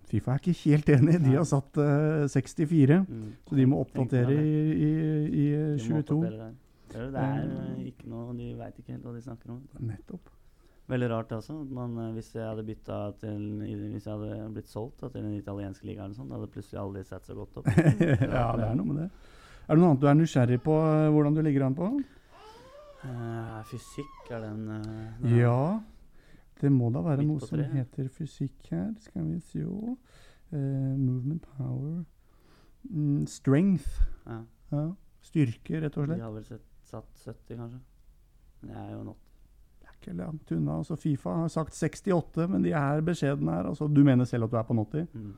Fifa 0.10 0.34
er 0.34 0.42
ikke 0.42 0.56
helt 0.64 0.90
enig. 0.96 1.20
De 1.22 1.36
har 1.36 1.46
satt 1.46 1.78
uh, 1.78 2.26
64, 2.32 3.00
Mm. 3.06 3.30
så 3.46 3.56
de 3.60 3.68
må 3.70 3.80
oppdatere 3.84 4.34
i, 4.34 4.58
i, 4.74 4.90
i 5.30 5.46
eh, 5.54 5.78
De 5.78 5.86
22. 5.86 6.20
Det 6.90 7.06
er, 7.06 7.46
eh, 7.46 7.88
ikke 7.92 8.10
noe 8.10 8.34
De 8.34 8.50
veit 8.58 8.78
ikke 8.82 8.96
helt 8.96 9.06
hva 9.06 9.14
de 9.14 9.22
snakker 9.22 9.54
om. 9.54 9.62
Nettopp. 9.86 10.32
Veldig 10.90 11.10
rart 11.12 11.34
altså. 11.38 11.54
Man, 11.70 11.98
eh, 12.02 12.14
hvis 12.18 12.32
jeg 12.34 12.46
hadde 12.48 12.66
bytta 12.66 12.98
til 13.22 13.42
Hvis 13.62 14.08
jeg 14.08 14.14
hadde 14.16 14.54
blitt 14.56 14.72
solgt 14.72 15.04
da, 15.04 15.10
til 15.14 15.22
den 15.22 15.36
italienske 15.38 15.86
ligaen, 15.86 16.16
sånn, 16.18 16.32
hadde 16.34 16.50
plutselig 16.50 16.82
alle 16.82 17.04
de 17.04 17.06
så 17.06 17.36
godt 17.38 17.62
opp. 17.62 17.70
ja, 18.40 18.48
det 18.58 18.66
er 18.72 18.80
noe 18.80 18.88
med 18.90 19.04
det. 19.04 19.10
Er 19.70 19.78
det 19.78 19.84
noe 19.84 19.92
annet 19.92 20.02
du 20.02 20.08
er 20.10 20.18
nysgjerrig 20.18 20.58
på, 20.66 20.80
eh, 20.82 21.12
hvordan 21.14 21.38
du 21.38 21.44
ligger 21.46 21.68
an 21.68 21.78
på? 21.78 21.92
Uh, 23.00 23.60
fysikk 23.70 24.32
er 24.34 24.42
den 24.44 24.66
uh, 24.68 25.30
Ja, 25.38 25.80
det 26.62 26.72
må 26.72 26.90
da 26.94 27.04
være 27.06 27.26
noe 27.28 27.40
som 27.44 27.62
heter 27.74 28.10
fysikk 28.12 28.72
her. 28.74 28.90
Skal 29.04 29.28
vi 29.30 29.40
se 29.40 29.64
uh, 29.64 30.96
Movement 31.00 31.46
power 31.58 32.04
mm, 32.90 33.28
Strength. 33.28 34.02
ja. 34.28 34.42
Ja. 34.70 34.90
Styrke, 35.26 35.82
rett 35.84 35.98
og 35.98 36.06
slett. 36.06 36.20
De 36.20 36.24
har 36.24 36.32
vel 36.32 36.46
sett, 36.48 36.66
satt 36.88 37.26
70, 37.26 37.58
kanskje. 37.58 37.80
Det 38.64 38.76
er 38.76 38.92
jo 38.94 39.02
not. 39.04 39.26
Det 39.80 39.90
er 39.90 39.98
ikke 39.98 40.16
langt 40.20 40.54
unna. 40.56 40.78
Altså, 40.80 40.96
Fifa 41.00 41.34
har 41.42 41.52
sagt 41.52 41.76
68, 41.76 42.48
men 42.52 42.64
de 42.64 42.72
er 42.78 43.04
beskjedne 43.06 43.58
her. 43.58 43.68
Altså, 43.72 43.88
du 43.92 44.00
mener 44.08 44.30
selv 44.30 44.48
at 44.48 44.54
du 44.54 44.58
er 44.60 44.68
på 44.68 44.78
80? 44.78 45.10
Mm. 45.14 45.34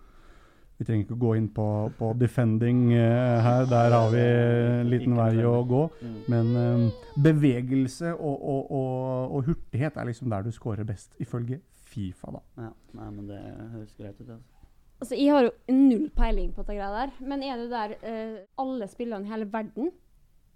Vi 0.81 0.85
trenger 0.87 1.05
ikke 1.05 1.15
gå 1.21 1.31
inn 1.37 1.47
på, 1.53 1.63
på 1.93 2.07
defending 2.17 2.87
uh, 2.89 3.37
her. 3.45 3.67
Der 3.69 3.93
har 3.93 4.07
vi 4.09 4.21
en 4.25 4.87
liten 4.89 5.13
vei 5.13 5.43
å 5.45 5.59
gå. 5.69 5.81
Mm. 6.01 6.15
Men 6.33 6.47
um, 6.57 6.85
bevegelse 7.21 8.15
og, 8.15 8.47
og, 8.53 8.71
og, 8.73 9.35
og 9.37 9.51
hurtighet 9.51 9.99
er 10.01 10.09
liksom 10.09 10.31
der 10.33 10.47
du 10.47 10.49
scorer 10.55 10.87
best, 10.87 11.13
ifølge 11.21 11.59
Fifa, 11.91 12.31
da. 12.33 12.41
Ja, 12.63 12.71
nei, 12.97 13.11
men 13.11 13.27
det 13.29 13.37
høres 13.43 13.93
greit 13.93 14.17
ut. 14.23 14.31
Altså. 14.31 14.65
Altså, 15.03 15.17
jeg 15.19 15.35
har 15.35 15.45
jo 15.45 15.75
null 15.75 16.07
peiling 16.17 16.49
på 16.55 16.63
dette 16.63 16.77
greia 16.79 16.89
der. 16.95 17.13
Men 17.29 17.43
er 17.45 17.61
det 17.61 17.67
der 17.69 17.93
uh, 18.01 18.37
alle 18.63 18.87
spillerne 18.89 19.29
i 19.29 19.33
hele 19.35 19.47
verden? 19.53 19.91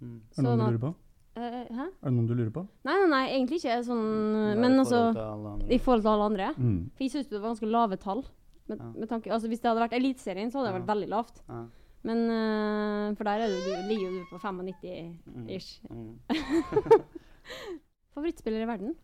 Mm. 0.00 0.16
Er 0.16 0.40
det 0.40 0.46
noen 0.48 0.56
Sånn 0.56 0.64
du 0.64 0.64
lurer 0.64 0.80
på? 0.88 0.90
Uh, 1.36 1.60
hæ? 1.70 1.86
Er 1.86 2.08
det 2.08 2.14
noen 2.16 2.26
du 2.26 2.34
lurer 2.34 2.50
på? 2.56 2.64
Nei, 2.88 2.96
nei, 3.04 3.10
nei, 3.14 3.22
egentlig 3.36 3.60
ikke 3.60 3.78
sånn 3.86 4.02
Men 4.58 4.74
altså. 4.82 5.04
I 5.70 5.78
forhold 5.78 6.02
til 6.02 6.12
alle 6.16 6.28
andre. 6.32 6.50
Mm. 6.58 6.80
For 6.96 7.06
jeg 7.06 7.14
syns 7.14 7.30
det 7.30 7.38
var 7.38 7.52
ganske 7.52 7.70
lave 7.76 8.00
tall. 8.02 8.26
Med, 8.66 8.78
Ja. 8.80 8.90
med 8.98 9.08
tanke, 9.08 9.30
altså 9.30 9.48
Hvis 9.48 9.60
det 9.62 9.68
hadde 9.70 9.82
vært 9.84 9.94
Eliteserien, 9.98 10.50
så 10.50 10.58
hadde 10.58 10.72
det 10.72 10.74
Ja. 10.74 10.78
vært 10.80 10.90
veldig 10.96 11.08
lavt. 11.08 11.42
Ja. 11.48 11.64
Men 12.06 12.18
uh, 12.30 13.16
For 13.16 13.24
der 13.24 13.42
er 13.42 13.48
du, 13.50 13.58
du, 13.66 13.88
ligger 13.88 14.10
jo 14.10 14.18
du 14.18 14.24
på 14.30 14.38
95-ish. 14.38 15.80
Mm. 15.90 16.18
Favorittspiller 18.14 18.62
i 18.62 18.68
verden? 18.68 18.94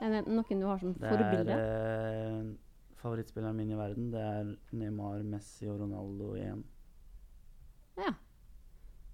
Er 0.00 0.08
det 0.14 0.26
noen 0.30 0.60
du 0.62 0.66
har 0.66 0.78
som 0.78 0.92
Det 0.94 1.10
forbilde? 1.10 1.52
er 1.52 2.38
eh, 2.38 2.44
Favorittspilleren 3.02 3.56
min 3.56 3.70
i 3.70 3.78
verden 3.78 4.10
det 4.12 4.20
er 4.20 4.56
Neymar, 4.72 5.22
Messi 5.22 5.66
og 5.68 5.80
Ronaldo 5.80 6.34
igjen. 6.38 6.64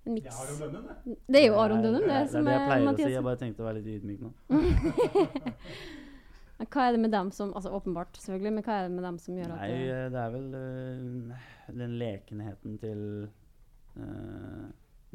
En 0.05 0.13
miks. 0.13 0.37
Det 1.27 1.41
er 1.41 1.47
jo 1.49 1.55
Aron 1.57 1.81
Dunham, 1.83 2.03
det, 2.03 2.09
det, 2.09 2.17
er 2.17 2.27
som 2.29 2.45
det 2.45 2.53
jeg 2.53 2.67
pleier 2.67 2.83
pleier 2.85 2.93
å 2.93 2.97
si. 2.99 3.13
Jeg 3.15 3.25
bare 3.25 3.41
tenkte 3.41 3.65
å 3.65 3.69
være 3.69 3.81
litt 3.81 3.89
ydmyk 3.97 4.21
nå. 4.21 4.33
Hva 6.71 6.87
er 6.87 6.95
det 6.95 7.01
med 7.03 7.13
dem 7.15 7.31
som 7.35 7.53
Altså 7.57 7.73
åpenbart, 7.75 8.17
selvfølgelig, 8.21 8.53
men 8.55 8.65
hva 8.67 8.79
er 8.79 8.89
det 8.89 8.95
med 8.95 9.07
dem 9.09 9.19
som 9.23 9.39
gjør 9.39 9.55
at 9.55 9.61
Nei, 9.61 9.71
det, 9.73 9.97
eh, 9.97 10.19
er 10.21 10.33
vel 10.35 10.49
uh, 10.55 11.51
den 11.81 11.97
lekenheten 12.01 12.79
til 12.83 13.03
uh, 13.99 14.65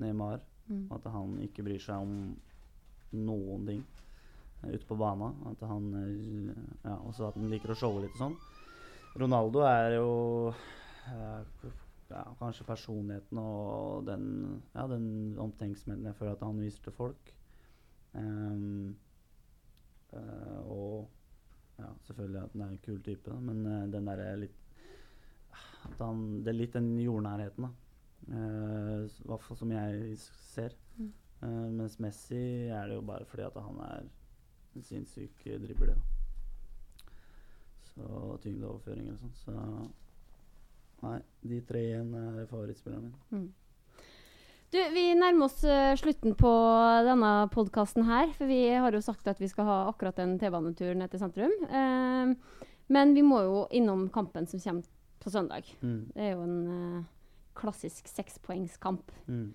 Neymar. 0.02 0.44
Mm. 0.70 0.86
At 0.94 1.08
han 1.10 1.38
ikke 1.46 1.66
bryr 1.66 1.82
seg 1.82 2.06
om 2.06 2.14
noen 3.18 3.66
ting 3.70 3.84
uh, 4.64 4.70
ute 4.70 4.86
på 4.90 4.98
bana. 5.00 5.32
At 5.52 5.66
han 5.70 5.92
Ja, 6.84 6.98
også 6.98 7.30
at 7.30 7.40
han 7.40 7.50
liker 7.52 7.74
å 7.74 7.80
showe 7.80 8.04
litt 8.04 8.16
og 8.18 8.26
sånn. 8.26 8.40
Ronaldo 9.20 9.64
er 9.66 9.98
jo 9.98 10.10
ja, 11.10 12.24
kanskje 12.38 12.66
personligheten 12.68 13.40
og 13.42 14.06
den, 14.06 14.26
ja, 14.76 14.86
den 14.90 15.08
omtenksomheten 15.42 16.06
jeg 16.06 16.18
føler 16.18 16.36
at 16.36 16.46
han 16.46 16.62
viser 16.62 16.86
til 16.86 16.94
folk. 16.94 17.32
Um, 18.14 18.98
og 20.70 21.10
ja, 21.80 21.92
selvfølgelig 22.08 22.42
at 22.44 22.56
han 22.56 22.66
er 22.66 22.74
en 22.74 22.82
kul 22.86 23.00
type, 23.04 23.26
da, 23.30 23.38
men 23.44 23.62
uh, 23.66 23.84
den 23.92 24.10
derre 24.12 24.34
litt 24.46 24.66
han, 26.00 26.44
Det 26.44 26.52
er 26.52 26.58
litt 26.58 26.76
den 26.76 26.92
jordnærheten, 27.00 27.66
da. 27.66 27.90
Eh, 28.28 29.06
I 29.06 29.28
hvert 29.28 29.44
fall 29.46 29.58
som 29.58 29.72
jeg 29.74 30.18
ser. 30.20 30.76
Mm. 30.98 31.12
Eh, 31.42 31.68
mens 31.80 32.00
Messi 32.04 32.42
er 32.68 32.88
det 32.88 32.98
jo 33.00 33.06
bare 33.08 33.26
fordi 33.26 33.46
at 33.48 33.58
han 33.64 33.80
er 33.86 34.10
en 34.76 34.84
sinnssyk 34.86 35.46
eh, 35.48 35.60
dribler. 35.62 35.96
Da. 35.96 37.14
Så 37.94 38.38
tyngdeoverføring 38.44 39.08
eller 39.08 39.22
sånn. 39.24 39.38
Så 39.40 39.56
nei, 41.06 41.18
de 41.52 41.62
tre 41.66 41.86
igjen 41.88 42.14
er 42.14 42.46
favorittspillerne 42.52 43.08
mine. 43.08 43.24
Mm. 43.32 43.50
Du, 44.70 44.78
vi 44.94 45.16
nærmer 45.18 45.48
oss 45.48 45.64
eh, 45.66 45.96
slutten 45.98 46.36
på 46.38 46.50
denne 47.08 47.30
podkasten 47.50 48.06
her. 48.06 48.30
For 48.38 48.46
vi 48.46 48.68
har 48.70 48.94
jo 48.94 49.02
sagt 49.02 49.26
at 49.32 49.40
vi 49.42 49.50
skal 49.50 49.66
ha 49.66 49.78
akkurat 49.90 50.20
en 50.22 50.36
T-banetur 50.38 50.94
ned 50.98 51.10
til 51.10 51.24
sentrum. 51.24 51.56
Eh, 51.66 52.68
men 52.94 53.16
vi 53.18 53.24
må 53.26 53.42
jo 53.48 53.64
innom 53.74 54.06
kampen 54.14 54.46
som 54.50 54.62
kommer 54.62 54.86
på 55.24 55.34
søndag. 55.34 55.66
Mm. 55.82 56.04
Det 56.14 56.22
er 56.22 56.36
jo 56.36 56.46
en 56.46 56.60
eh, 56.76 57.10
klassisk 57.58 58.14
sekspoengskamp. 58.14 59.10
Mm. 59.26 59.50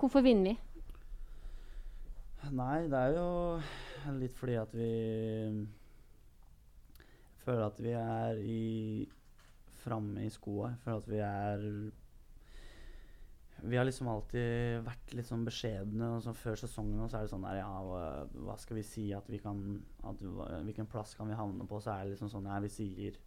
Hvorfor 0.00 0.24
vinner 0.24 0.54
vi? 0.54 0.56
Nei, 2.48 2.80
det 2.88 3.04
er 3.04 3.16
jo 3.18 3.28
litt 4.16 4.36
fordi 4.38 4.56
at 4.56 4.72
vi 4.72 4.90
føler 7.44 7.66
at 7.66 7.80
vi 7.84 7.96
er 8.00 8.40
i 8.40 8.66
framme 9.84 10.24
i 10.24 10.32
skoa. 10.32 10.72
Jeg 10.72 10.84
føler 10.86 11.02
at 11.02 11.10
vi 11.12 11.24
er 11.26 11.72
Vi 13.62 13.76
har 13.76 13.86
liksom 13.86 14.08
alltid 14.10 14.84
vært 14.86 15.14
litt 15.18 15.26
sånn 15.26 15.46
beskjedne. 15.46 16.10
så 16.22 16.34
Før 16.36 16.60
sesongen 16.60 17.08
så 17.10 17.18
er 17.18 17.26
det 17.26 17.32
sånn 17.32 17.46
der 17.46 17.58
Ja, 17.58 17.72
hva, 17.82 18.56
skal 18.60 18.78
vi 18.78 18.84
si 18.86 19.08
at 19.16 19.26
vi 19.30 19.40
kan 19.42 19.80
at, 20.06 20.22
Hvilken 20.66 20.86
plass 20.90 21.16
kan 21.18 21.30
vi 21.30 21.38
havne 21.38 21.66
på? 21.66 21.80
Så 21.82 21.92
er 21.94 22.04
det 22.04 22.14
liksom 22.14 22.30
sånn 22.32 22.46
Ja, 22.46 22.60
vi 22.62 22.70
sier 22.72 23.18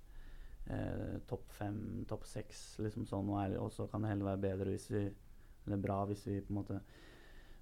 eh, 0.72 1.20
topp 1.28 1.52
fem, 1.58 2.06
topp 2.08 2.26
seks, 2.30 2.80
liksom 2.80 3.08
sånn. 3.10 3.32
Og, 3.60 3.72
så 3.76 3.90
kan 3.92 4.04
det 4.04 4.14
heller 4.14 4.32
være 4.32 4.46
bedre 4.48 4.76
hvis 4.76 4.90
vi 4.94 5.06
Eller 5.68 5.84
bra 5.84 6.04
hvis 6.10 6.28
vi 6.30 6.40
på 6.42 6.54
en 6.54 6.62
måte 6.64 6.84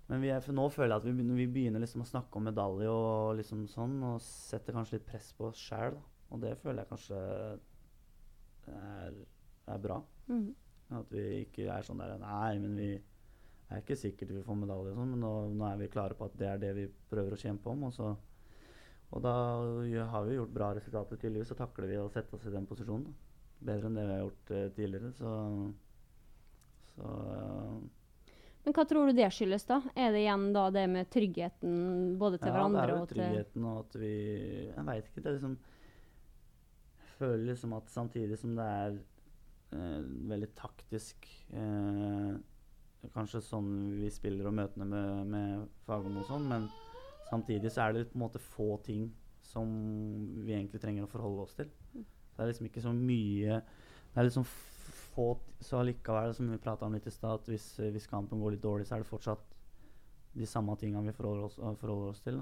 men 0.10 0.23
vi 0.23 0.32
er, 0.34 0.41
nå 0.58 0.63
føler 0.73 0.95
jeg 0.95 1.01
at 1.03 1.05
vi 1.05 1.12
begynner, 1.19 1.38
vi 1.38 1.51
begynner 1.53 1.84
liksom 1.84 2.01
å 2.01 2.08
snakke 2.10 2.39
om 2.39 2.47
medalje 2.49 2.89
og 2.89 3.36
liksom 3.38 3.67
sånn, 3.69 3.99
og 4.08 4.15
setter 4.25 4.73
kanskje 4.73 4.97
litt 4.97 5.05
press 5.05 5.27
på 5.38 5.51
oss 5.51 5.60
sjæl. 5.62 5.99
Og 6.34 6.41
det 6.41 6.55
føler 6.58 6.82
jeg 6.82 6.89
kanskje 6.89 7.19
er, 8.73 9.19
er 9.69 9.84
bra. 9.84 9.99
Mm. 10.32 10.47
At 10.97 11.12
vi 11.13 11.43
ikke 11.43 11.67
er 11.69 11.86
sånn 11.86 12.02
der 12.02 12.17
Nei, 12.21 12.58
men 12.62 12.78
vi 12.80 12.89
er 13.69 13.84
ikke 13.84 13.97
sikkert 13.99 14.32
vi 14.34 14.45
får 14.45 14.58
medalje 14.58 14.93
og 14.93 14.97
sånn, 14.97 15.12
men 15.13 15.21
nå, 15.21 15.34
nå 15.54 15.67
er 15.67 15.78
vi 15.84 15.91
klare 15.93 16.17
på 16.17 16.25
at 16.25 16.38
det 16.39 16.47
er 16.49 16.62
det 16.62 16.71
vi 16.78 16.88
prøver 17.12 17.36
å 17.36 17.39
kjempe 17.39 17.69
om. 17.69 17.86
Og, 17.89 17.93
så, 17.93 18.10
og 19.13 19.21
da 19.25 19.36
har 20.13 20.25
vi 20.25 20.39
gjort 20.39 20.56
bra 20.56 20.71
resultater, 20.78 21.21
tydeligvis, 21.21 21.52
så 21.54 21.60
takler 21.60 21.91
vi 21.91 21.99
å 22.02 22.10
sette 22.13 22.36
oss 22.36 22.47
i 22.49 22.56
den 22.56 22.65
posisjonen. 22.69 23.06
Da. 23.06 23.45
Bedre 23.69 23.89
enn 23.89 23.99
det 23.99 24.08
vi 24.08 24.15
har 24.15 24.23
gjort 24.23 24.52
eh, 24.56 24.67
tidligere. 24.73 25.12
Så, 25.19 25.32
så 26.95 27.13
Men 28.65 28.78
hva 28.78 28.86
tror 28.89 29.10
du 29.10 29.19
det 29.19 29.30
skyldes, 29.36 29.67
da? 29.69 29.82
Er 29.93 30.15
det 30.15 30.23
igjen 30.23 30.47
da 30.56 30.69
det 30.73 30.86
med 30.89 31.12
tryggheten 31.13 31.75
både 32.21 32.39
til 32.41 32.56
hverandre 32.56 32.88
ja, 32.88 32.88
det 32.88 32.95
er 32.95 33.04
jo 33.04 33.12
tryggheten 33.13 33.67
og 33.69 33.84
at 33.84 33.99
vi 33.99 34.13
Jeg 34.71 34.88
veit 34.89 35.12
ikke. 35.12 35.21
Det 35.21 35.30
er 35.30 35.38
liksom 35.38 35.60
føler 37.19 37.49
liksom 37.52 37.75
at 37.75 37.89
samtidig 37.91 38.38
som 38.39 38.56
det 38.56 38.65
er 38.65 38.99
eh, 39.75 39.99
veldig 40.32 40.53
taktisk 40.58 41.27
eh, 41.53 42.38
Kanskje 43.15 43.39
sånn 43.39 43.69
vi 43.95 44.10
spiller 44.12 44.49
og 44.49 44.58
møtene 44.58 44.84
med, 44.84 45.27
med 45.32 45.67
Fagermo 45.86 46.19
og 46.19 46.27
sånn, 46.27 46.49
men 46.51 46.65
samtidig 47.29 47.71
så 47.71 47.86
er 47.86 47.93
det 47.95 48.10
på 48.10 48.17
en 48.17 48.25
måte 48.25 48.41
få 48.43 48.73
ting 48.84 49.05
som 49.45 49.69
vi 50.43 50.51
egentlig 50.51 50.82
trenger 50.84 51.05
å 51.05 51.12
forholde 51.12 51.45
oss 51.45 51.55
til. 51.55 51.69
Det 51.95 52.43
er 52.43 52.51
liksom 52.51 52.67
ikke 52.67 52.84
så 52.84 52.91
mye 52.95 53.62
Det 53.62 54.19
er 54.19 54.27
liksom 54.27 54.45
få 55.13 55.29
Så 55.63 55.79
allikevel, 55.79 56.34
som 56.36 56.51
vi 56.51 56.60
prata 56.62 56.88
om 56.88 56.93
litt 56.95 57.08
i 57.08 57.12
stad, 57.12 57.39
at 57.41 57.49
hvis, 57.51 57.71
hvis 57.91 58.08
kampen 58.08 58.39
går 58.39 58.55
litt 58.55 58.63
dårlig, 58.63 58.86
så 58.88 58.95
er 58.95 59.03
det 59.03 59.10
fortsatt 59.10 59.55
de 60.39 60.45
samme 60.47 60.75
tingene 60.79 61.10
vi 61.10 61.15
forholder 61.15 61.47
oss, 61.47 61.58
forholder 61.82 62.13
oss 62.13 62.21
til. 62.23 62.38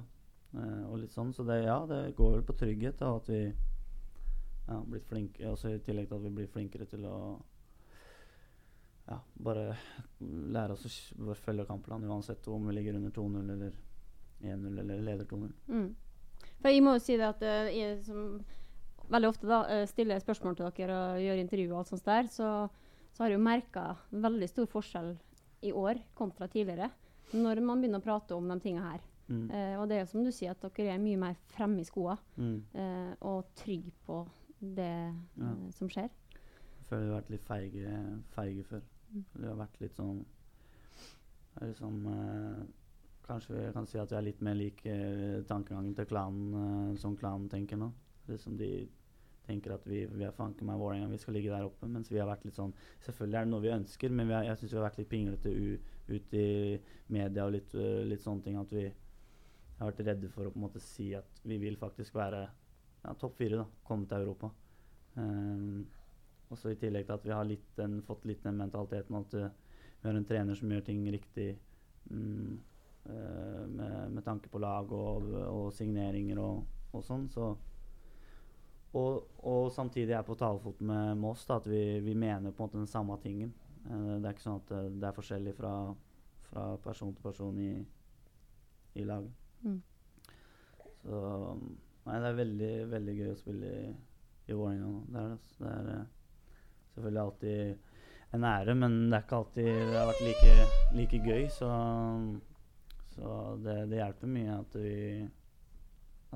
Eh, 0.53 0.83
og 0.85 0.99
litt 1.01 1.15
sånn, 1.15 1.33
Så 1.33 1.45
det, 1.47 1.63
ja, 1.65 1.79
det 1.89 2.15
går 2.17 2.37
vel 2.37 2.45
på 2.45 2.57
trygghet, 2.59 2.99
da, 2.99 3.15
at 3.17 3.29
vi 3.31 3.41
ja, 4.67 4.79
blitt 4.85 5.07
flinke, 5.07 5.45
også 5.49 5.71
i 5.71 5.83
tillegg 5.83 6.09
til 6.09 6.19
at 6.19 6.25
vi 6.25 6.33
blir 6.39 6.49
flinkere 6.51 6.87
til 6.89 7.05
å 7.07 7.17
ja, 9.07 9.19
bare 9.39 9.69
lære 10.19 10.75
oss 10.75 10.97
å 11.15 11.35
følge 11.39 11.65
kampplanen 11.69 12.09
uansett 12.11 12.47
om 12.51 12.67
vi 12.67 12.75
ligger 12.75 12.97
under 12.99 13.13
2-0 13.15 13.53
eller 13.53 13.77
1-0 14.43 14.81
eller 14.83 15.01
leder 15.05 15.25
2-0. 15.29 15.53
Mm. 15.71 15.87
For 16.59 16.73
jeg 16.73 16.83
må 16.83 16.95
jo 16.97 17.03
si 17.03 17.17
det 17.17 17.29
at 17.29 17.43
uh, 17.45 17.69
jeg 17.71 18.01
som 18.05 18.39
veldig 19.07 19.29
ofte 19.29 19.47
da 19.49 19.61
uh, 19.69 19.83
stiller 19.89 20.21
spørsmål 20.21 20.57
til 20.57 20.71
dere 20.79 20.97
og 20.97 21.23
gjør 21.23 21.43
intervju 21.43 21.69
og 21.71 21.79
alt 21.81 21.91
sånt 21.93 22.09
der, 22.09 22.31
så, 22.33 22.49
så 23.13 23.23
har 23.23 23.31
jeg 23.31 23.39
jo 23.39 23.47
merka 23.47 23.85
veldig 24.11 24.49
stor 24.51 24.67
forskjell 24.73 25.13
i 25.67 25.71
år 25.73 26.01
kontra 26.17 26.49
tidligere. 26.51 26.91
Når 27.33 27.61
man 27.63 27.79
begynner 27.81 28.03
å 28.03 28.05
prate 28.05 28.35
om 28.35 28.51
de 28.51 28.59
tinga 28.63 28.83
her. 28.91 29.05
Mm. 29.27 29.47
Uh, 29.51 29.75
og 29.81 29.87
det 29.87 29.97
er 29.97 30.03
jo 30.03 30.11
som 30.11 30.27
du 30.27 30.33
sier, 30.35 30.51
at 30.53 30.67
dere 30.67 30.97
er 30.97 31.01
mye 31.03 31.19
mer 31.23 31.39
fremme 31.55 31.81
i 31.83 31.87
skoa 31.87 32.17
Mm. 32.37 32.59
og 33.25 33.47
trygge 33.57 33.89
på 34.05 34.19
det 34.61 35.13
Ja. 35.37 35.51
eh, 35.51 35.69
som 35.71 35.89
skjer. 35.89 36.09
Jeg 36.09 36.89
føler 36.89 37.05
vi 37.05 37.11
har 37.13 37.21
vært 37.21 37.29
litt 37.29 37.45
feige, 37.45 38.21
feige 38.31 38.63
før. 38.63 38.81
Mm. 39.13 39.25
Vi 39.35 39.47
har 39.47 39.55
vært 39.55 39.79
litt 39.81 39.95
sånn 39.95 40.25
liksom, 41.61 42.05
eh, 42.07 42.65
Kanskje 43.27 43.57
vi 43.57 43.73
kan 43.73 43.85
si 43.85 43.97
at 43.99 44.09
vi 44.09 44.15
er 44.15 44.21
litt 44.23 44.41
mer 44.41 44.55
lik 44.55 44.85
eh, 44.85 45.41
tankegangen 45.43 45.93
til 45.97 46.05
klanen 46.07 46.53
eh, 46.93 46.97
som 46.97 47.17
klanen 47.19 47.49
tenker 47.51 47.75
nå. 47.75 47.89
Liksom 48.29 48.55
de 48.57 48.87
tenker 49.47 49.73
at 49.73 49.83
vi, 49.87 50.05
vi 50.05 50.23
er 50.23 50.31
fanken 50.31 50.67
meg 50.67 50.79
Vålerenga, 50.79 51.09
vi 51.11 51.17
skal 51.17 51.33
ligge 51.35 51.51
der 51.51 51.65
oppe. 51.67 51.87
Mens 51.91 52.07
vi 52.11 52.19
har 52.19 52.27
vært 52.27 52.45
litt 52.47 52.55
sånn 52.55 52.71
Selvfølgelig 53.03 53.35
er 53.39 53.43
det 53.45 53.51
noe 53.51 53.63
vi 53.65 53.73
ønsker, 53.75 54.09
men 54.15 54.27
vi 54.27 54.33
har, 54.33 54.43
jeg 54.47 54.61
syns 54.61 54.71
vi 54.71 54.77
har 54.79 54.87
vært 54.87 54.97
litt 55.01 55.09
pinglete 55.11 55.53
ut 56.07 56.33
i 56.39 56.47
media 57.11 57.45
og 57.45 57.51
litt, 57.51 57.75
uh, 57.75 58.03
litt 58.07 58.23
sånne 58.23 58.43
ting. 58.43 58.55
At 58.59 58.71
vi 58.71 58.85
har 59.79 59.91
vært 59.91 60.05
redde 60.07 60.29
for 60.31 60.47
å 60.47 60.51
på 60.51 60.59
en 60.59 60.65
måte 60.69 60.79
si 60.83 61.09
at 61.15 61.41
vi 61.43 61.57
vil 61.59 61.75
faktisk 61.79 62.15
være 62.15 62.45
ja, 63.03 63.13
topp 63.13 63.37
fire, 63.37 63.61
da. 63.61 63.65
Komme 63.87 64.07
til 64.07 64.23
Europa. 64.23 64.49
Um, 65.17 65.85
og 66.49 66.59
så 66.59 66.71
I 66.71 66.79
tillegg 66.79 67.07
til 67.07 67.15
at 67.15 67.25
vi 67.25 67.33
har 67.33 67.47
litt 67.47 67.69
den, 67.75 68.01
fått 68.05 68.25
litt 68.29 68.43
den 68.45 68.59
mentaliteten 68.59 69.17
at 69.17 69.33
uh, 69.35 69.47
vi 70.01 70.07
har 70.07 70.17
en 70.17 70.27
trener 70.27 70.55
som 70.55 70.71
gjør 70.71 70.83
ting 70.85 71.01
riktig 71.11 71.47
um, 72.11 72.59
uh, 73.09 73.63
med, 73.65 74.11
med 74.13 74.23
tanke 74.25 74.51
på 74.51 74.61
lag 74.61 74.91
og, 74.93 75.31
og 75.47 75.71
signeringer 75.75 76.39
og, 76.41 76.61
og 76.93 77.05
sånn. 77.05 77.25
Så, 77.33 77.49
og, 78.97 79.39
og 79.43 79.71
samtidig 79.75 80.15
er 80.15 80.27
på 80.27 80.37
talefot 80.39 80.79
med 80.85 81.17
Moss 81.19 81.47
da, 81.49 81.57
at 81.61 81.67
vi, 81.69 81.81
vi 82.05 82.15
mener 82.15 82.53
på 82.53 82.63
en 82.63 82.69
måte 82.69 82.81
den 82.83 82.91
samme 82.91 83.17
tingen. 83.23 83.53
Uh, 83.87 84.17
det 84.19 84.27
er 84.29 84.35
ikke 84.35 84.47
sånn 84.47 84.61
at 84.61 84.75
det 85.01 85.09
er 85.09 85.17
forskjellig 85.17 85.57
fra, 85.57 85.73
fra 86.51 86.69
person 86.85 87.15
til 87.15 87.25
person 87.25 87.59
i, 87.63 87.73
i 89.01 89.07
laget. 89.07 89.33
Mm. 89.65 89.81
Så 91.01 91.25
um, 91.57 91.67
Nei, 92.07 92.19
det 92.23 92.27
er 92.29 92.37
veldig, 92.37 92.73
veldig 92.93 93.13
gøy 93.17 93.31
å 93.33 93.39
spille 93.39 93.69
i, 93.81 93.87
i 94.47 94.55
Vålerenga 94.55 94.87
nå. 94.87 95.01
Det 95.11 95.19
er, 95.19 95.33
altså. 95.35 95.55
det 95.59 95.71
er 95.73 95.89
uh, 95.91 96.53
selvfølgelig 96.93 97.23
alltid 97.23 98.37
en 98.37 98.45
ære, 98.47 98.75
men 98.75 98.95
det 99.07 99.17
er 99.17 99.25
ikke 99.25 99.41
alltid 99.41 99.67
det 99.67 99.97
har 99.97 100.07
vært 100.11 100.23
like, 100.27 100.53
like 100.95 101.19
gøy. 101.25 101.43
Så, 101.51 101.71
så 103.15 103.35
det, 103.65 103.75
det 103.91 103.99
hjelper 103.99 104.31
mye 104.37 104.55
at 104.55 104.79
vi, 104.79 104.95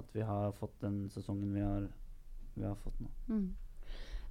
at 0.01 0.13
vi 0.15 0.27
har 0.27 0.55
fått 0.59 0.75
den 0.83 1.01
sesongen 1.13 1.55
vi 1.55 1.63
har, 1.63 1.87
vi 2.57 2.67
har 2.67 2.79
fått 2.83 2.99
nå. 3.03 3.11
Mm. 3.31 3.49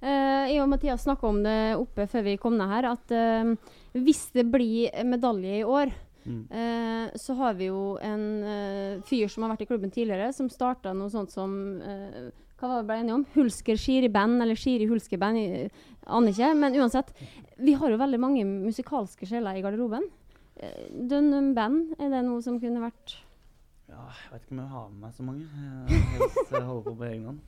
Uh, 0.01 0.45
jeg 0.49 0.61
og 0.61 0.69
Mathias 0.69 1.03
snakka 1.05 1.29
om 1.29 1.43
det 1.45 1.57
oppe 1.77 2.07
før 2.09 2.25
vi 2.25 2.37
kom 2.41 2.55
ned 2.57 2.69
her, 2.69 2.91
at 2.93 3.17
uh, 3.17 3.73
hvis 3.97 4.27
det 4.37 4.45
blir 4.53 4.93
medalje 5.09 5.59
i 5.61 5.65
år, 5.65 5.93
Mm. 6.25 6.43
eh, 6.51 7.17
så 7.17 7.33
har 7.39 7.55
vi 7.57 7.71
jo 7.71 7.97
en 8.03 8.25
eh, 8.43 9.01
fyr 9.09 9.31
som 9.31 9.43
har 9.43 9.53
vært 9.55 9.65
i 9.65 9.69
klubben 9.71 9.91
tidligere, 9.93 10.31
som 10.37 10.49
starta 10.53 10.93
noe 10.93 11.09
sånt 11.09 11.33
som 11.33 11.55
eh, 11.81 12.29
Hva 12.61 12.67
var 12.69 12.75
det 12.77 12.83
vi 12.83 12.89
ble 12.91 12.97
enige 13.01 13.15
om? 13.17 13.25
Hulsker 13.33 13.79
Skiri-band, 13.81 14.41
eller 14.43 14.59
Skiri 14.59 14.85
Hulsker-band? 14.85 15.71
Aner 16.05 16.29
ikke. 16.29 16.51
Men 16.53 16.75
uansett. 16.77 17.09
Vi 17.57 17.73
har 17.73 17.89
jo 17.89 17.97
veldig 17.97 18.19
mange 18.21 18.43
musikalske 18.45 19.25
sjeler 19.25 19.57
i 19.57 19.63
garderoben. 19.65 20.05
Eh, 20.61 20.83
Dunham 21.09 21.55
Band, 21.57 21.95
er 21.97 22.13
det 22.13 22.21
noe 22.27 22.41
som 22.45 22.59
kunne 22.61 22.83
vært 22.83 23.15
Ja, 23.89 24.05
jeg 24.05 24.29
vet 24.35 24.43
ikke 24.45 24.53
om 24.53 24.61
jeg 24.61 24.71
har 24.75 24.89
med 24.91 24.99
meg 25.07 25.15
så 25.17 25.25
mange. 25.25 25.47
Jeg, 25.89 26.03
helst, 26.19 26.37
jeg 26.53 26.61
holder 26.67 26.85
på 26.85 26.93
på 27.01 27.07
egen 27.09 27.25
hånd. 27.31 27.41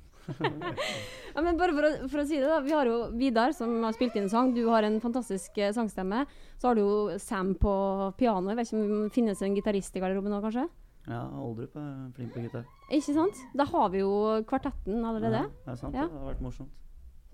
Ja, 1.36 1.42
men 1.42 1.58
bare 1.58 1.74
for 1.74 1.88
å, 1.88 1.92
for 2.12 2.22
å 2.22 2.26
si 2.30 2.38
det, 2.38 2.48
da. 2.50 2.60
Vi 2.64 2.74
har 2.76 2.86
jo 2.90 2.98
Vidar 3.18 3.54
som 3.58 3.72
har 3.84 3.96
spilt 3.96 4.16
inn 4.20 4.30
sang. 4.30 4.52
Du 4.56 4.62
har 4.70 4.86
en 4.86 5.00
fantastisk 5.02 5.58
eh, 5.58 5.72
sangstemme. 5.76 6.24
Så 6.62 6.70
har 6.70 6.78
du 6.78 6.84
jo 6.84 7.18
Sam 7.22 7.56
på 7.60 7.74
piano. 8.20 8.52
Jeg 8.54 8.60
vet 8.62 8.70
ikke 8.72 8.80
om 8.84 9.04
det 9.08 9.14
finnes 9.16 9.42
en 9.44 9.58
gitarist 9.58 9.98
i 9.98 10.04
garderoben 10.04 10.34
nå, 10.34 10.40
kanskje? 10.46 10.68
Ja, 11.10 11.24
Oldrup 11.44 11.74
er 11.76 11.90
flink 12.16 12.32
på 12.36 12.46
gitar. 12.46 12.64
Ikke 12.94 13.16
sant? 13.18 13.42
Da 13.58 13.66
har 13.68 13.90
vi 13.92 14.04
jo 14.06 14.12
kvartetten 14.48 15.02
allerede. 15.04 15.42
Ja, 15.50 15.66
det 15.66 15.74
er 15.74 15.82
sant. 15.82 15.98
Ja. 15.98 16.06
Det 16.08 16.22
har 16.22 16.30
vært 16.32 16.46
morsomt. 16.46 16.72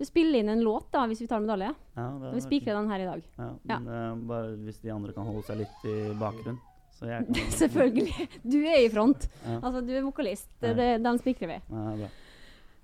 Du 0.00 0.06
spiller 0.08 0.40
inn 0.40 0.48
en 0.48 0.62
låt 0.64 0.86
da, 0.94 1.02
hvis 1.10 1.20
vi 1.20 1.28
tar 1.28 1.42
medalje. 1.44 1.68
Ja, 1.98 2.06
det 2.22 2.32
Vi 2.38 2.40
spikrer 2.46 2.78
den 2.80 2.88
her 2.88 3.02
i 3.04 3.08
dag. 3.10 3.22
Ja, 3.36 3.50
Ja. 3.68 3.78
men 3.84 3.92
eh, 3.94 4.26
bare 4.32 4.56
hvis 4.64 4.80
de 4.80 4.90
andre 4.94 5.12
kan 5.12 5.28
holde 5.28 5.44
seg 5.44 5.60
litt 5.60 5.84
i 5.92 5.96
bakgrunnen. 6.18 6.56
Så 6.96 7.06
jeg 7.12 7.26
kan 7.36 7.52
Selvfølgelig. 7.60 8.26
Du 8.42 8.58
er 8.64 8.80
i 8.80 8.88
front. 8.92 9.28
Ja. 9.44 9.60
Altså, 9.60 9.84
du 9.84 9.92
er 9.92 10.02
vokalist. 10.08 10.48
Ja. 10.64 10.72
Det, 10.80 10.88
den 11.04 11.20
spikrer 11.20 11.52
vi. 11.52 11.60
Ja, 11.68 11.84
det 11.84 11.92
er 11.92 12.02
bra. 12.06 12.10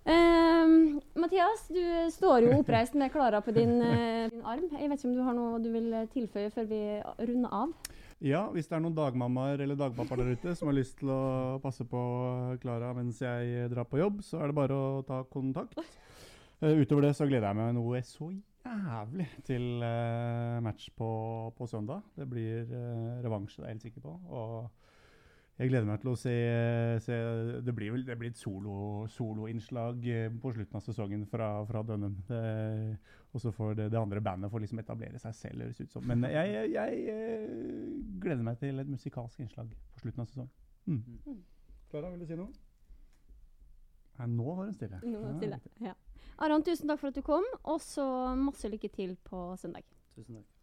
Ehm, 0.06 1.00
Mathias, 1.18 1.66
du 1.68 1.82
står 2.14 2.44
jo 2.46 2.58
oppreist 2.60 2.94
med 2.94 3.10
Klara 3.10 3.40
på 3.42 3.50
din, 3.50 3.80
uh, 3.82 4.28
din 4.30 4.44
arm. 4.46 4.68
Jeg 4.70 4.90
vet 4.90 5.00
ikke 5.00 5.08
om 5.10 5.16
du 5.16 5.22
har 5.26 5.34
noe 5.34 5.58
du 5.62 5.66
vil 5.74 5.88
eh, 5.98 6.06
tilføye 6.12 6.52
før 6.54 6.68
vi 6.70 6.80
runder 7.26 7.56
av? 7.58 7.72
Ja, 8.22 8.44
hvis 8.54 8.70
det 8.70 8.78
er 8.78 8.84
noen 8.84 8.94
dagmammaer 8.96 9.64
eller 9.64 9.76
dagpappaer 9.76 10.22
der 10.22 10.38
ute 10.38 10.54
som 10.56 10.70
har 10.70 10.78
lyst 10.78 10.94
til 11.00 11.10
å 11.10 11.58
passe 11.60 11.84
på 11.90 12.02
Klara 12.62 12.92
mens 12.96 13.18
jeg 13.20 13.66
drar 13.72 13.88
på 13.90 13.98
jobb, 13.98 14.22
så 14.24 14.40
er 14.40 14.52
det 14.52 14.58
bare 14.60 14.78
å 14.78 15.02
ta 15.08 15.24
kontakt. 15.32 15.74
Uh, 16.62 16.78
utover 16.78 17.08
det 17.08 17.16
så 17.18 17.26
gleder 17.26 17.50
jeg 17.50 17.58
meg 17.58 17.74
noe 17.76 18.06
så 18.06 18.30
jævlig 18.66 19.26
til 19.46 19.82
eh, 19.86 20.56
match 20.62 20.88
på, 20.98 21.10
på 21.58 21.66
søndag. 21.70 22.06
Det 22.14 22.30
blir 22.30 22.66
revansje, 23.22 23.60
det 23.60 23.66
er 23.66 23.68
jeg 23.68 23.76
helt 23.76 23.88
sikker 23.90 24.06
på. 24.06 24.14
Og 24.30 24.85
jeg 25.56 25.70
gleder 25.70 25.86
meg 25.88 26.00
til 26.02 26.10
å 26.12 26.16
se, 26.20 26.32
se 27.00 27.16
Det 27.64 27.72
blir 27.74 27.94
vel 27.94 28.02
det 28.04 28.16
blir 28.20 28.28
et 28.34 28.36
solo- 28.40 29.06
soloinnslag 29.08 30.04
eh, 30.12 30.28
på 30.42 30.52
slutten 30.52 30.76
av 30.76 30.84
sesongen 30.84 31.22
fra, 31.30 31.48
fra 31.68 31.82
Dønnum. 31.88 32.18
Og 33.32 33.40
så 33.40 33.52
får 33.52 33.74
det, 33.78 33.86
det 33.92 33.98
andre 34.00 34.20
bandet 34.24 34.50
får 34.52 34.62
liksom 34.64 34.78
etablere 34.80 35.18
seg 35.20 35.34
selv, 35.36 35.64
høres 35.66 35.80
ut 35.80 35.92
som. 35.92 36.04
Men 36.08 36.22
jeg, 36.28 36.52
jeg, 36.52 36.70
jeg 36.76 37.02
eh, 37.12 37.90
gleder 38.22 38.44
meg 38.46 38.60
til 38.60 38.78
et 38.80 38.88
musikalsk 38.92 39.40
innslag 39.44 39.72
på 39.94 40.04
slutten 40.04 40.24
av 40.24 40.30
sesongen. 40.30 40.52
Mm. 40.86 41.42
Klara, 41.90 42.10
vil 42.12 42.22
du 42.24 42.28
si 42.30 42.38
noe? 42.38 42.52
Nei, 44.16 44.26
nå 44.32 44.46
var 44.48 44.64
hun 44.64 44.76
stille. 44.76 45.00
Nå 45.04 45.20
var 45.20 45.32
hun 45.34 45.40
stille. 45.40 45.58
Ja. 45.84 45.92
Aron, 46.44 46.64
tusen 46.64 46.88
takk 46.88 47.00
for 47.00 47.12
at 47.12 47.16
du 47.16 47.24
kom, 47.24 47.44
og 47.68 47.80
så 47.84 48.04
masse 48.40 48.68
lykke 48.72 48.88
til 48.92 49.16
på 49.24 49.42
søndag. 49.60 49.84
Tusen 50.16 50.38
takk. 50.40 50.55